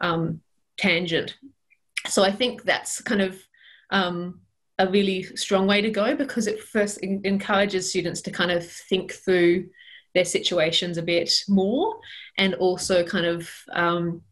um, 0.00 0.40
tangent. 0.76 1.36
So 2.08 2.24
I 2.24 2.32
think 2.32 2.64
that's 2.64 3.00
kind 3.00 3.22
of 3.22 3.40
um, 3.90 4.40
a 4.78 4.88
really 4.88 5.22
strong 5.36 5.66
way 5.66 5.80
to 5.80 5.90
go 5.90 6.14
because 6.14 6.46
it 6.46 6.62
first 6.62 6.98
in- 6.98 7.20
encourages 7.24 7.90
students 7.90 8.20
to 8.22 8.30
kind 8.30 8.50
of 8.50 8.66
think 8.66 9.12
through 9.12 9.68
their 10.14 10.24
situations 10.24 10.98
a 10.98 11.02
bit 11.02 11.32
more 11.48 11.98
and 12.38 12.54
also 12.54 13.04
kind 13.04 13.26
of 13.26 13.48
um, 13.72 14.22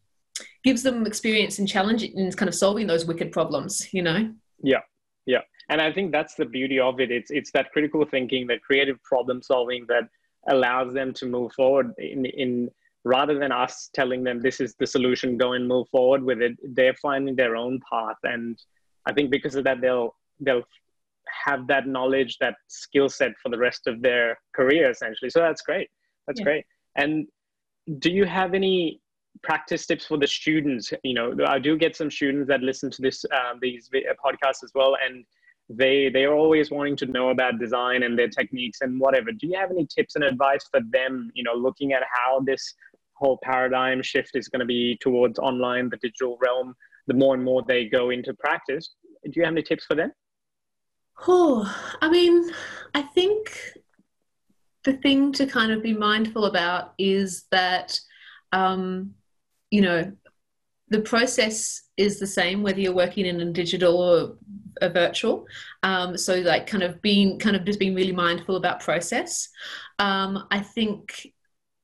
gives 0.63 0.83
them 0.83 1.05
experience 1.05 1.59
and 1.59 1.67
challenge 1.67 2.03
in 2.03 2.31
kind 2.33 2.49
of 2.49 2.55
solving 2.55 2.87
those 2.87 3.05
wicked 3.05 3.31
problems 3.31 3.91
you 3.93 4.01
know? 4.01 4.31
Yeah 4.63 4.81
yeah. 5.25 5.41
And 5.69 5.81
i 5.81 5.91
think 5.91 6.11
that's 6.11 6.35
the 6.35 6.45
beauty 6.45 6.79
of 6.79 6.99
it. 6.99 7.11
It's 7.11 7.31
it's 7.31 7.51
that 7.51 7.71
critical 7.71 8.05
thinking 8.05 8.47
that 8.47 8.61
creative 8.61 9.01
problem 9.03 9.41
solving 9.41 9.85
that 9.87 10.07
allows 10.49 10.93
them 10.93 11.13
to 11.13 11.25
move 11.25 11.51
forward 11.53 11.93
in 11.97 12.25
in 12.25 12.69
rather 13.03 13.37
than 13.37 13.51
us 13.51 13.89
telling 13.93 14.23
them 14.23 14.39
this 14.39 14.59
is 14.59 14.75
the 14.75 14.85
solution 14.85 15.37
go 15.37 15.53
and 15.53 15.67
move 15.67 15.87
forward 15.89 16.23
with 16.23 16.41
it. 16.41 16.53
They're 16.63 16.93
finding 16.95 17.35
their 17.35 17.55
own 17.55 17.79
path. 17.91 18.17
And 18.23 18.57
i 19.05 19.11
think 19.13 19.31
because 19.31 19.55
of 19.55 19.63
that 19.63 19.81
they'll 19.81 20.15
they'll 20.41 20.63
have 21.45 21.67
that 21.67 21.87
knowledge 21.87 22.37
that 22.39 22.55
skill 22.67 23.09
set 23.09 23.31
for 23.41 23.49
the 23.49 23.57
rest 23.57 23.87
of 23.87 24.01
their 24.01 24.37
career 24.53 24.89
essentially. 24.89 25.29
So 25.29 25.39
that's 25.39 25.61
great. 25.61 25.89
That's 26.27 26.39
yeah. 26.39 26.45
great. 26.45 26.65
And 26.95 27.27
do 27.99 28.11
you 28.11 28.25
have 28.25 28.53
any 28.53 29.01
practice 29.43 29.85
tips 29.85 30.05
for 30.05 30.17
the 30.17 30.27
students? 30.27 30.93
You 31.03 31.13
know 31.13 31.35
i 31.47 31.59
do 31.59 31.77
get 31.77 31.95
some 31.95 32.11
students 32.11 32.47
that 32.47 32.61
listen 32.61 32.91
to 32.91 33.01
this 33.01 33.25
uh, 33.31 33.53
these 33.61 33.89
podcasts 34.23 34.63
as 34.63 34.71
well 34.75 34.97
and 35.03 35.25
they 35.69 36.09
they're 36.09 36.33
always 36.33 36.69
wanting 36.69 36.97
to 36.97 37.05
know 37.05 37.29
about 37.29 37.59
design 37.59 38.03
and 38.03 38.17
their 38.19 38.27
techniques 38.27 38.79
and 38.81 38.99
whatever. 38.99 39.31
Do 39.31 39.47
you 39.47 39.57
have 39.57 39.71
any 39.71 39.85
tips 39.85 40.15
and 40.15 40.23
advice 40.23 40.65
for 40.69 40.81
them 40.91 41.31
you 41.33 41.43
know 41.43 41.53
looking 41.53 41.93
at 41.93 42.03
how 42.11 42.41
this 42.41 42.73
whole 43.13 43.39
paradigm 43.43 44.01
shift 44.01 44.31
is 44.35 44.47
going 44.47 44.59
to 44.59 44.65
be 44.65 44.97
towards 44.99 45.37
online 45.39 45.89
the 45.89 45.97
digital 45.97 46.37
realm 46.41 46.73
the 47.07 47.13
more 47.13 47.35
and 47.35 47.43
more 47.43 47.63
they 47.67 47.85
go 47.85 48.09
into 48.09 48.33
practice? 48.33 48.95
Do 49.23 49.31
you 49.35 49.43
have 49.43 49.53
any 49.53 49.63
tips 49.63 49.85
for 49.85 49.95
them 49.95 50.11
oh 51.27 51.95
i 52.01 52.09
mean 52.09 52.49
i 52.93 53.01
think 53.01 53.77
the 54.83 54.93
thing 54.93 55.31
to 55.31 55.45
kind 55.45 55.71
of 55.71 55.83
be 55.83 55.93
mindful 55.93 56.45
about 56.45 56.93
is 56.97 57.45
that 57.51 57.99
um, 58.51 59.13
you 59.69 59.81
know 59.81 60.11
the 60.89 61.01
process 61.01 61.83
is 61.97 62.19
the 62.19 62.27
same 62.27 62.63
whether 62.63 62.79
you're 62.79 62.93
working 62.93 63.25
in 63.25 63.39
a 63.39 63.51
digital 63.53 63.97
or 63.97 64.37
a 64.81 64.89
virtual. 64.89 65.45
Um, 65.83 66.17
so 66.17 66.39
like 66.39 66.67
kind 66.67 66.83
of 66.83 67.01
being 67.01 67.39
kind 67.39 67.55
of 67.55 67.63
just 67.63 67.79
being 67.79 67.95
really 67.95 68.11
mindful 68.11 68.57
about 68.57 68.81
process. 68.81 69.47
Um, 69.99 70.47
i 70.49 70.59
think 70.59 71.31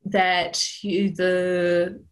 that 0.05 0.83
you 0.83 1.11
the 1.11 2.03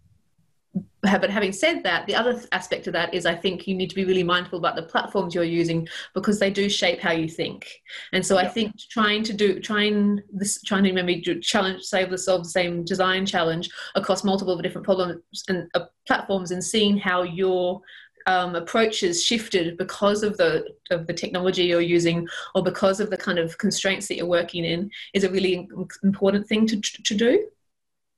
but 1.05 1.29
having 1.29 1.51
said 1.51 1.83
that, 1.83 2.05
the 2.07 2.15
other 2.15 2.41
aspect 2.51 2.87
of 2.87 2.93
that 2.93 3.13
is 3.13 3.25
I 3.25 3.35
think 3.35 3.67
you 3.67 3.75
need 3.75 3.89
to 3.89 3.95
be 3.95 4.05
really 4.05 4.23
mindful 4.23 4.59
about 4.59 4.75
the 4.75 4.83
platforms 4.83 5.35
you're 5.35 5.43
using 5.43 5.87
because 6.13 6.39
they 6.39 6.49
do 6.49 6.69
shape 6.69 6.99
how 6.99 7.11
you 7.11 7.27
think. 7.27 7.67
And 8.13 8.25
so 8.25 8.37
I 8.37 8.47
think 8.47 8.73
trying 8.89 9.23
to 9.23 9.33
do 9.33 9.59
trying 9.59 10.21
this 10.31 10.61
trying 10.63 10.83
to 10.83 10.93
maybe 10.93 11.21
do 11.21 11.39
challenge 11.39 11.83
save 11.83 12.09
the 12.09 12.17
solve 12.17 12.43
the 12.43 12.49
same 12.49 12.83
design 12.83 13.25
challenge 13.25 13.69
across 13.95 14.23
multiple 14.23 14.55
different 14.57 14.85
problems 14.85 15.43
and 15.47 15.67
uh, 15.75 15.85
platforms 16.07 16.51
and 16.51 16.63
seeing 16.63 16.97
how 16.97 17.23
your 17.23 17.81
um, 18.27 18.55
approach 18.55 19.01
has 19.01 19.23
shifted 19.23 19.77
because 19.77 20.23
of 20.23 20.37
the 20.37 20.65
of 20.91 21.07
the 21.07 21.13
technology 21.13 21.65
you're 21.65 21.81
using 21.81 22.27
or 22.55 22.63
because 22.63 22.99
of 22.99 23.09
the 23.09 23.17
kind 23.17 23.37
of 23.37 23.57
constraints 23.57 24.07
that 24.07 24.15
you're 24.15 24.25
working 24.25 24.65
in 24.65 24.89
is 25.13 25.23
a 25.23 25.29
really 25.29 25.67
important 26.03 26.47
thing 26.47 26.65
to, 26.67 26.81
to 26.81 27.15
do. 27.15 27.47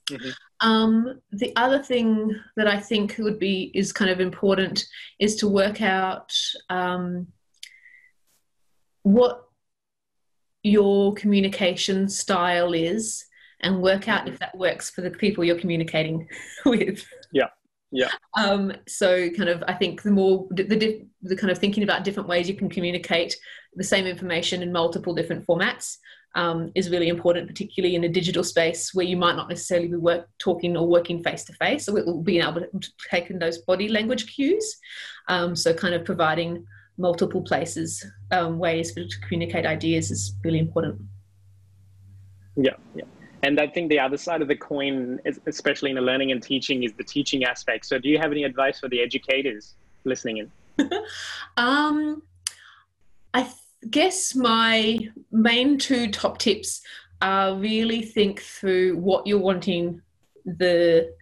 Mm-hmm. 0.10 0.30
Um, 0.67 1.22
the 1.32 1.54
other 1.56 1.82
thing 1.84 2.36
that 2.56 2.67
I 2.67 2.80
think 2.80 3.15
would 3.20 3.39
be 3.39 3.72
is 3.74 3.93
kind 3.93 4.10
of 4.10 4.20
important 4.20 4.86
is 5.20 5.36
to 5.38 5.48
work 5.48 5.82
out 5.82 6.34
um, 6.70 7.28
what 9.04 9.43
your 10.63 11.13
communication 11.13 12.10
style 12.10 12.74
is 12.74 13.26
and 13.62 13.82
work 13.82 14.08
out 14.08 14.28
if 14.28 14.39
that 14.39 14.58
works 14.58 14.89
for 14.89 15.02
the 15.02 15.12
people 15.12 15.43
you're 15.43 15.60
communicating 15.60 16.28
with. 16.65 17.08
Yeah. 17.32 17.48
Yeah. 17.91 18.10
Um, 18.38 18.74
so 18.86 19.30
kind 19.30 19.48
of, 19.48 19.63
I 19.65 19.74
think 19.74 20.02
the 20.02 20.12
more 20.12 20.48
the, 20.52 20.63
the, 20.63 21.08
the 21.22 21.38
kind 21.38 21.52
of 21.52 21.58
thinking 21.58 21.84
about 21.84 22.04
different 22.04 22.28
ways 22.28 22.50
you 22.50 22.56
can 22.56 22.70
communicate 22.70 23.38
the 23.76 23.84
same 23.84 24.06
information 24.06 24.62
in 24.62 24.74
multiple 24.74 25.15
different 25.15 25.48
formats 25.48 25.98
um, 26.38 26.71
is 26.76 26.91
really 26.91 27.10
important, 27.10 27.47
particularly 27.47 27.95
in 27.95 28.04
a 28.04 28.10
digital 28.10 28.43
space 28.43 28.93
where 28.93 29.06
you 29.06 29.17
might 29.17 29.36
not 29.36 29.50
necessarily 29.50 29.88
be 29.88 29.95
work, 29.95 30.30
talking 30.38 30.78
or 30.78 30.88
working 30.88 31.23
face 31.23 31.43
to 31.45 31.54
face. 31.54 31.86
So 31.86 31.93
we'll 31.93 32.21
be 32.21 32.39
able 32.39 32.62
to 32.62 32.91
take 33.10 33.32
in 33.32 33.39
those 33.39 33.58
body 33.58 33.89
language 33.89 34.34
cues. 34.34 34.78
Um, 35.28 35.56
so 35.56 35.73
kind 35.73 35.95
of 35.95 36.06
providing 36.06 36.63
multiple 37.00 37.41
places, 37.41 38.06
um, 38.30 38.60
ways 38.60 38.93
to 38.93 39.08
communicate 39.28 39.65
ideas 39.65 40.12
is 40.12 40.36
really 40.43 40.60
important. 40.60 41.02
Yeah, 42.56 42.76
yeah. 42.93 43.06
And 43.41 43.60
I 43.60 43.67
think 43.67 43.89
the 43.89 44.00
other 44.00 44.17
side 44.17 44.43
of 44.43 44.47
the 44.47 44.56
coin, 44.56 45.19
especially 45.47 45.89
in 45.89 45.95
the 45.95 46.02
learning 46.02 46.32
and 46.32 46.41
teaching, 46.41 46.84
is 46.84 46.93
the 46.93 47.04
teaching 47.04 47.45
aspect. 47.45 47.86
So, 47.86 47.97
do 47.97 48.10
you 48.10 48.17
have 48.19 48.32
any 48.32 48.43
advice 48.43 48.80
for 48.80 48.89
the 48.89 49.00
educators 49.02 49.76
listening 50.06 50.38
in? 50.38 50.91
um, 51.58 52.23
I 53.34 53.47
guess 53.89 54.36
my 54.36 55.00
main 55.32 55.78
two 55.78 56.10
top 56.10 56.38
tips 56.38 56.82
are 57.21 57.56
really 57.56 58.02
think 58.02 58.41
through 58.41 58.97
what 58.97 59.26
you're 59.26 59.39
wanting 59.39 60.02
the 60.45 61.13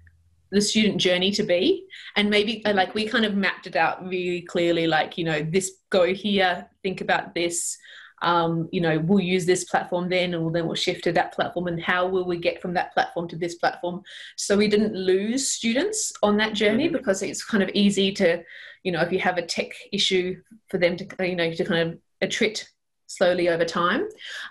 the 0.51 0.61
student 0.61 0.97
journey 0.97 1.31
to 1.31 1.43
be 1.43 1.85
and 2.15 2.29
maybe 2.29 2.63
uh, 2.65 2.73
like 2.73 2.93
we 2.93 3.05
kind 3.05 3.25
of 3.25 3.35
mapped 3.35 3.67
it 3.67 3.75
out 3.75 4.05
really 4.07 4.41
clearly 4.41 4.87
like 4.87 5.17
you 5.17 5.23
know 5.23 5.41
this 5.41 5.79
go 5.89 6.13
here 6.13 6.67
think 6.83 7.01
about 7.01 7.33
this 7.33 7.77
um, 8.21 8.69
you 8.71 8.79
know 8.79 8.99
we'll 8.99 9.19
use 9.19 9.45
this 9.45 9.65
platform 9.65 10.07
then 10.07 10.33
and 10.33 10.55
then 10.55 10.65
we'll 10.65 10.75
shift 10.75 11.03
to 11.03 11.11
that 11.11 11.33
platform 11.33 11.67
and 11.67 11.81
how 11.81 12.07
will 12.07 12.25
we 12.25 12.37
get 12.37 12.61
from 12.61 12.73
that 12.73 12.93
platform 12.93 13.27
to 13.27 13.35
this 13.35 13.55
platform 13.55 14.01
so 14.37 14.55
we 14.55 14.67
didn't 14.67 14.95
lose 14.95 15.49
students 15.49 16.13
on 16.23 16.37
that 16.37 16.53
journey 16.53 16.85
mm-hmm. 16.85 16.95
because 16.97 17.21
it's 17.21 17.43
kind 17.43 17.61
of 17.61 17.69
easy 17.73 18.11
to 18.13 18.41
you 18.83 18.91
know 18.91 19.01
if 19.01 19.11
you 19.11 19.19
have 19.19 19.37
a 19.37 19.45
tech 19.45 19.71
issue 19.91 20.41
for 20.69 20.77
them 20.77 20.95
to 20.95 21.05
you 21.27 21.35
know 21.35 21.51
to 21.51 21.65
kind 21.65 21.89
of 21.89 21.99
attrit 22.23 22.65
slowly 23.07 23.49
over 23.49 23.65
time. 23.65 24.07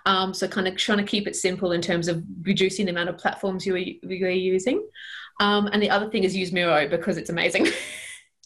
Um, 0.07 0.33
so 0.33 0.46
kind 0.48 0.68
of 0.68 0.77
trying 0.77 0.98
to 0.98 1.05
keep 1.05 1.27
it 1.27 1.37
simple 1.37 1.72
in 1.72 1.83
terms 1.83 2.09
of 2.09 2.22
reducing 2.42 2.87
the 2.87 2.92
amount 2.92 3.09
of 3.09 3.18
platforms 3.18 3.66
you 3.66 3.74
are, 3.74 3.79
you 3.79 4.27
are 4.27 4.31
using. 4.31 4.87
Um, 5.40 5.68
and 5.72 5.83
the 5.83 5.90
other 5.90 6.09
thing 6.09 6.24
is 6.24 6.37
use 6.37 6.53
Miro 6.53 6.88
because 6.88 7.16
it's 7.16 7.31
amazing. 7.31 7.68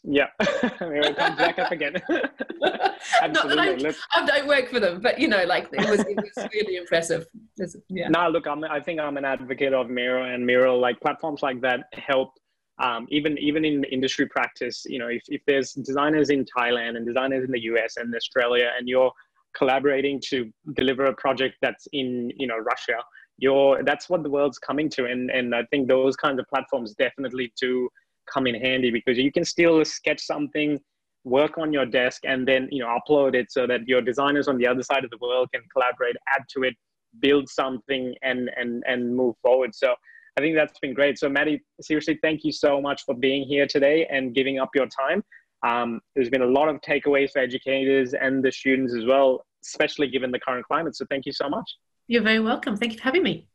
Yeah, 0.04 0.28
Miro 0.80 1.12
comes 1.12 1.36
back 1.36 1.58
up 1.58 1.72
again. 1.72 1.94
Absolutely. 3.22 3.90
I, 4.12 4.22
I, 4.22 4.26
don't 4.26 4.46
work 4.46 4.70
for 4.70 4.80
them, 4.80 5.00
but 5.00 5.18
you 5.18 5.28
know, 5.28 5.44
like 5.44 5.68
it 5.72 5.90
was, 5.90 6.00
it 6.00 6.16
was 6.16 6.48
really 6.54 6.76
impressive. 6.76 7.26
It's, 7.56 7.76
yeah. 7.88 8.08
No, 8.08 8.28
look, 8.28 8.46
I'm, 8.46 8.62
I 8.64 8.80
think 8.80 9.00
I'm 9.00 9.16
an 9.16 9.24
advocate 9.24 9.72
of 9.72 9.90
Miro 9.90 10.32
and 10.32 10.46
Miro, 10.46 10.76
like 10.78 11.00
platforms 11.00 11.42
like 11.42 11.60
that 11.62 11.92
help 11.92 12.30
um, 12.80 13.06
even 13.10 13.36
even 13.38 13.64
in 13.64 13.84
industry 13.84 14.26
practice, 14.26 14.84
you 14.86 14.98
know, 14.98 15.08
if, 15.08 15.22
if 15.28 15.42
there's 15.46 15.72
designers 15.72 16.30
in 16.30 16.44
Thailand 16.44 16.96
and 16.96 17.06
designers 17.06 17.44
in 17.44 17.50
the 17.50 17.60
US 17.72 17.96
and 17.96 18.14
Australia, 18.14 18.70
and 18.78 18.88
you're 18.88 19.12
collaborating 19.56 20.20
to 20.28 20.52
deliver 20.74 21.06
a 21.06 21.14
project 21.14 21.56
that's 21.60 21.88
in 21.92 22.30
you 22.36 22.46
know 22.46 22.58
Russia, 22.58 22.98
you're 23.38 23.82
that's 23.84 24.08
what 24.08 24.22
the 24.22 24.30
world's 24.30 24.58
coming 24.58 24.88
to, 24.90 25.06
and 25.06 25.30
and 25.30 25.54
I 25.54 25.64
think 25.70 25.88
those 25.88 26.16
kinds 26.16 26.38
of 26.38 26.46
platforms 26.48 26.94
definitely 26.94 27.52
do 27.60 27.88
come 28.32 28.46
in 28.46 28.54
handy 28.54 28.90
because 28.90 29.16
you 29.16 29.32
can 29.32 29.44
still 29.44 29.84
sketch 29.84 30.20
something 30.20 30.78
work 31.24 31.58
on 31.58 31.72
your 31.72 31.84
desk 31.86 32.22
and 32.24 32.46
then 32.46 32.68
you 32.70 32.82
know 32.82 32.96
upload 32.98 33.34
it 33.34 33.50
so 33.50 33.66
that 33.66 33.80
your 33.86 34.00
designers 34.00 34.48
on 34.48 34.56
the 34.56 34.66
other 34.66 34.82
side 34.82 35.02
of 35.02 35.10
the 35.10 35.18
world 35.20 35.48
can 35.52 35.62
collaborate 35.72 36.14
add 36.34 36.44
to 36.48 36.62
it 36.62 36.74
build 37.20 37.48
something 37.48 38.14
and 38.22 38.50
and 38.56 38.82
and 38.86 39.14
move 39.14 39.34
forward. 39.42 39.74
So 39.74 39.94
I 40.38 40.40
think 40.40 40.54
that's 40.54 40.78
been 40.78 40.94
great. 40.94 41.18
So, 41.18 41.28
Maddie, 41.28 41.60
seriously, 41.80 42.16
thank 42.22 42.44
you 42.44 42.52
so 42.52 42.80
much 42.80 43.02
for 43.04 43.12
being 43.12 43.42
here 43.42 43.66
today 43.66 44.06
and 44.08 44.32
giving 44.32 44.60
up 44.60 44.70
your 44.72 44.86
time. 44.86 45.24
Um, 45.66 46.00
there's 46.14 46.30
been 46.30 46.42
a 46.42 46.46
lot 46.46 46.68
of 46.68 46.80
takeaways 46.80 47.32
for 47.32 47.40
educators 47.40 48.14
and 48.14 48.40
the 48.40 48.52
students 48.52 48.94
as 48.94 49.04
well, 49.04 49.44
especially 49.64 50.06
given 50.06 50.30
the 50.30 50.38
current 50.38 50.64
climate. 50.64 50.94
So, 50.94 51.06
thank 51.10 51.26
you 51.26 51.32
so 51.32 51.48
much. 51.48 51.68
You're 52.06 52.22
very 52.22 52.38
welcome. 52.38 52.76
Thank 52.76 52.92
you 52.92 52.98
for 52.98 53.02
having 53.02 53.24
me. 53.24 53.48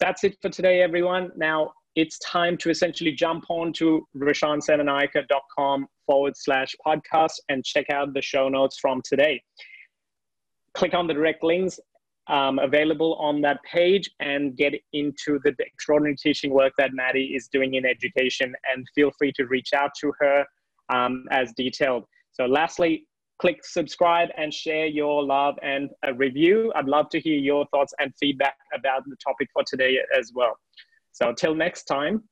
That's 0.00 0.22
it 0.22 0.36
for 0.42 0.50
today, 0.50 0.82
everyone. 0.82 1.30
Now, 1.34 1.72
it's 1.96 2.18
time 2.18 2.58
to 2.58 2.68
essentially 2.68 3.12
jump 3.12 3.46
on 3.48 3.72
to 3.74 4.06
rashansenanayake.com 4.14 5.86
forward 6.04 6.36
slash 6.36 6.76
podcast 6.86 7.36
and 7.48 7.64
check 7.64 7.88
out 7.88 8.12
the 8.12 8.20
show 8.20 8.50
notes 8.50 8.78
from 8.78 9.00
today. 9.02 9.42
Click 10.74 10.92
on 10.92 11.06
the 11.06 11.14
direct 11.14 11.42
links 11.42 11.80
um, 12.28 12.58
available 12.58 13.14
on 13.16 13.40
that 13.42 13.62
page 13.64 14.10
and 14.20 14.56
get 14.56 14.74
into 14.92 15.38
the 15.44 15.54
extraordinary 15.60 16.16
teaching 16.16 16.52
work 16.52 16.72
that 16.78 16.92
Maddie 16.94 17.34
is 17.34 17.48
doing 17.48 17.74
in 17.74 17.84
education. 17.84 18.54
And 18.72 18.86
feel 18.94 19.10
free 19.18 19.32
to 19.36 19.44
reach 19.46 19.72
out 19.74 19.90
to 20.00 20.12
her 20.20 20.44
um, 20.88 21.24
as 21.30 21.52
detailed. 21.56 22.04
So, 22.32 22.46
lastly, 22.46 23.06
click 23.38 23.64
subscribe 23.64 24.28
and 24.36 24.52
share 24.52 24.86
your 24.86 25.22
love 25.22 25.56
and 25.62 25.90
a 26.04 26.14
review. 26.14 26.72
I'd 26.74 26.86
love 26.86 27.08
to 27.10 27.20
hear 27.20 27.36
your 27.36 27.66
thoughts 27.66 27.92
and 27.98 28.12
feedback 28.18 28.56
about 28.74 29.04
the 29.06 29.16
topic 29.16 29.48
for 29.52 29.62
today 29.66 29.98
as 30.18 30.32
well. 30.34 30.56
So, 31.12 31.32
till 31.32 31.54
next 31.54 31.84
time. 31.84 32.24